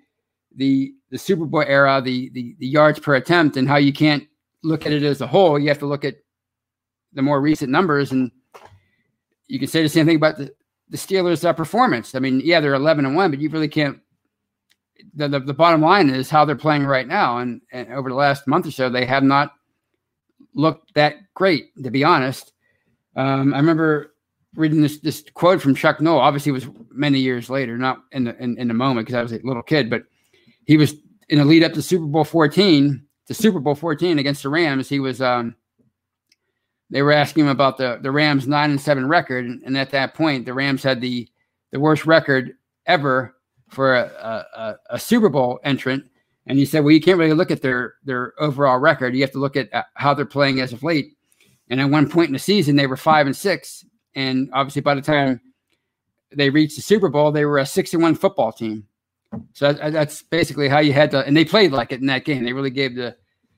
the 0.55 0.93
the 1.09 1.17
Super 1.17 1.45
Bowl 1.45 1.63
era, 1.65 2.01
the 2.03 2.29
the, 2.33 2.55
the 2.59 2.67
yards 2.67 2.99
per 2.99 3.15
attempt, 3.15 3.57
and 3.57 3.67
how 3.67 3.77
you 3.77 3.93
can't 3.93 4.27
look 4.63 4.85
at 4.85 4.91
it 4.91 5.03
as 5.03 5.21
a 5.21 5.27
whole. 5.27 5.59
You 5.59 5.69
have 5.69 5.79
to 5.79 5.85
look 5.85 6.05
at 6.05 6.15
the 7.13 7.21
more 7.21 7.41
recent 7.41 7.71
numbers, 7.71 8.11
and 8.11 8.31
you 9.47 9.59
can 9.59 9.67
say 9.67 9.81
the 9.81 9.89
same 9.89 10.05
thing 10.05 10.15
about 10.15 10.37
the 10.37 10.53
the 10.91 10.97
Steelers' 10.97 11.45
uh, 11.45 11.53
performance. 11.53 12.13
I 12.15 12.19
mean, 12.19 12.41
yeah, 12.43 12.59
they're 12.59 12.73
11 12.73 13.05
and 13.05 13.15
1, 13.15 13.31
but 13.31 13.39
you 13.39 13.49
really 13.49 13.69
can't. 13.69 13.99
The, 15.15 15.29
the, 15.29 15.39
the, 15.39 15.53
bottom 15.53 15.81
line 15.81 16.09
is 16.09 16.29
how 16.29 16.45
they're 16.45 16.55
playing 16.55 16.85
right 16.85 17.07
now. 17.07 17.39
And, 17.39 17.61
and 17.71 17.91
over 17.91 18.09
the 18.09 18.15
last 18.15 18.45
month 18.45 18.67
or 18.67 18.71
so, 18.71 18.89
they 18.89 19.05
have 19.05 19.23
not 19.23 19.53
looked 20.53 20.93
that 20.93 21.15
great, 21.33 21.71
to 21.81 21.89
be 21.89 22.03
honest. 22.03 22.51
Um, 23.15 23.53
I 23.53 23.57
remember 23.57 24.10
reading 24.55 24.81
this 24.81 24.99
this 24.99 25.23
quote 25.33 25.61
from 25.61 25.75
Chuck 25.75 26.01
Noll. 26.01 26.19
Obviously, 26.19 26.51
was 26.51 26.67
many 26.91 27.19
years 27.19 27.49
later, 27.49 27.77
not 27.77 28.03
in 28.11 28.25
the 28.25 28.37
in, 28.41 28.57
in 28.57 28.67
the 28.67 28.73
moment 28.73 29.07
because 29.07 29.17
I 29.17 29.23
was 29.23 29.33
a 29.33 29.39
little 29.43 29.63
kid, 29.63 29.89
but 29.89 30.03
he 30.65 30.77
was 30.77 30.95
in 31.29 31.39
the 31.39 31.45
lead 31.45 31.63
up 31.63 31.73
to 31.73 31.81
Super 31.81 32.05
Bowl 32.05 32.23
14, 32.23 33.05
to 33.27 33.33
Super 33.33 33.59
Bowl 33.59 33.75
14 33.75 34.19
against 34.19 34.43
the 34.43 34.49
Rams. 34.49 34.89
He 34.89 34.99
was 34.99 35.21
um, 35.21 35.55
they 36.89 37.01
were 37.01 37.13
asking 37.13 37.45
him 37.45 37.49
about 37.49 37.77
the 37.77 37.99
the 38.01 38.11
Rams 38.11 38.47
nine 38.47 38.71
and 38.71 38.81
seven 38.81 39.07
record, 39.07 39.45
and 39.45 39.77
at 39.77 39.91
that 39.91 40.13
point, 40.13 40.45
the 40.45 40.53
Rams 40.53 40.83
had 40.83 41.01
the 41.01 41.27
the 41.71 41.79
worst 41.79 42.05
record 42.05 42.53
ever 42.85 43.35
for 43.69 43.95
a, 43.95 44.45
a, 44.53 44.75
a 44.89 44.99
Super 44.99 45.29
Bowl 45.29 45.59
entrant. 45.63 46.03
And 46.47 46.57
he 46.57 46.65
said, 46.65 46.83
"Well, 46.83 46.91
you 46.91 46.99
can't 46.99 47.19
really 47.19 47.33
look 47.33 47.51
at 47.51 47.61
their 47.61 47.95
their 48.03 48.33
overall 48.39 48.79
record. 48.79 49.15
You 49.15 49.21
have 49.21 49.31
to 49.31 49.39
look 49.39 49.55
at 49.55 49.73
uh, 49.73 49.83
how 49.93 50.13
they're 50.13 50.25
playing 50.25 50.59
as 50.59 50.73
of 50.73 50.83
late." 50.83 51.15
And 51.69 51.79
at 51.79 51.89
one 51.89 52.09
point 52.09 52.27
in 52.27 52.33
the 52.33 52.39
season, 52.39 52.75
they 52.75 52.87
were 52.87 52.97
five 52.97 53.27
and 53.27 53.35
six, 53.35 53.85
and 54.15 54.49
obviously 54.53 54.81
by 54.81 54.95
the 54.95 55.01
time 55.01 55.41
they 56.33 56.49
reached 56.49 56.75
the 56.75 56.81
Super 56.81 57.09
Bowl, 57.09 57.31
they 57.31 57.45
were 57.45 57.57
a 57.57 57.65
six 57.65 57.93
and 57.93 58.01
one 58.01 58.15
football 58.15 58.51
team. 58.51 58.87
So 59.53 59.73
that, 59.73 59.93
that's 59.93 60.23
basically 60.23 60.67
how 60.67 60.79
you 60.79 60.93
had 60.93 61.11
to, 61.11 61.25
and 61.25 61.35
they 61.35 61.45
played 61.45 61.71
like 61.71 61.91
it 61.91 62.01
in 62.01 62.07
that 62.07 62.25
game. 62.25 62.43
They 62.43 62.53
really 62.53 62.69
gave 62.69 62.95
the 62.95 63.15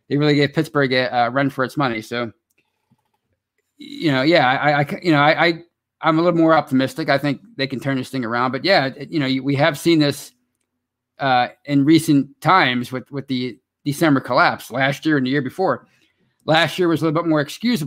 they 0.10 0.18
really 0.18 0.36
gave 0.36 0.54
Pittsburgh 0.54 0.94
a, 0.94 1.10
a 1.12 1.30
run 1.30 1.50
for 1.50 1.64
its 1.64 1.78
money. 1.78 2.02
So 2.02 2.32
you 3.78 4.12
know, 4.12 4.22
yeah, 4.22 4.48
I, 4.48 4.82
I 4.82 5.00
you 5.02 5.12
know, 5.12 5.20
I, 5.20 5.46
I, 5.46 5.54
I'm 6.02 6.20
a 6.20 6.22
little 6.22 6.38
more 6.38 6.54
optimistic. 6.54 7.10
I 7.10 7.18
think 7.18 7.42
they 7.58 7.68
can 7.68 7.80
turn 7.80 7.98
this 7.98 8.10
thing 8.10 8.26
around. 8.26 8.52
But 8.52 8.66
yeah, 8.66 8.92
you 9.10 9.20
know, 9.20 9.44
we 9.44 9.56
have 9.56 9.78
seen 9.78 10.00
this 10.00 10.32
uh, 11.20 11.50
in 11.66 11.86
recent 11.86 12.40
times 12.42 12.92
with 12.92 13.10
with 13.12 13.28
the 13.28 13.58
December 13.86 14.20
collapse 14.20 14.72
last 14.72 15.06
year 15.06 15.18
and 15.18 15.26
the 15.26 15.32
year 15.32 15.42
before. 15.42 15.88
Last 16.46 16.78
year 16.78 16.88
was 16.88 17.02
a 17.02 17.06
little 17.06 17.22
bit 17.22 17.30
more 17.30 17.42
excusable 17.42 17.82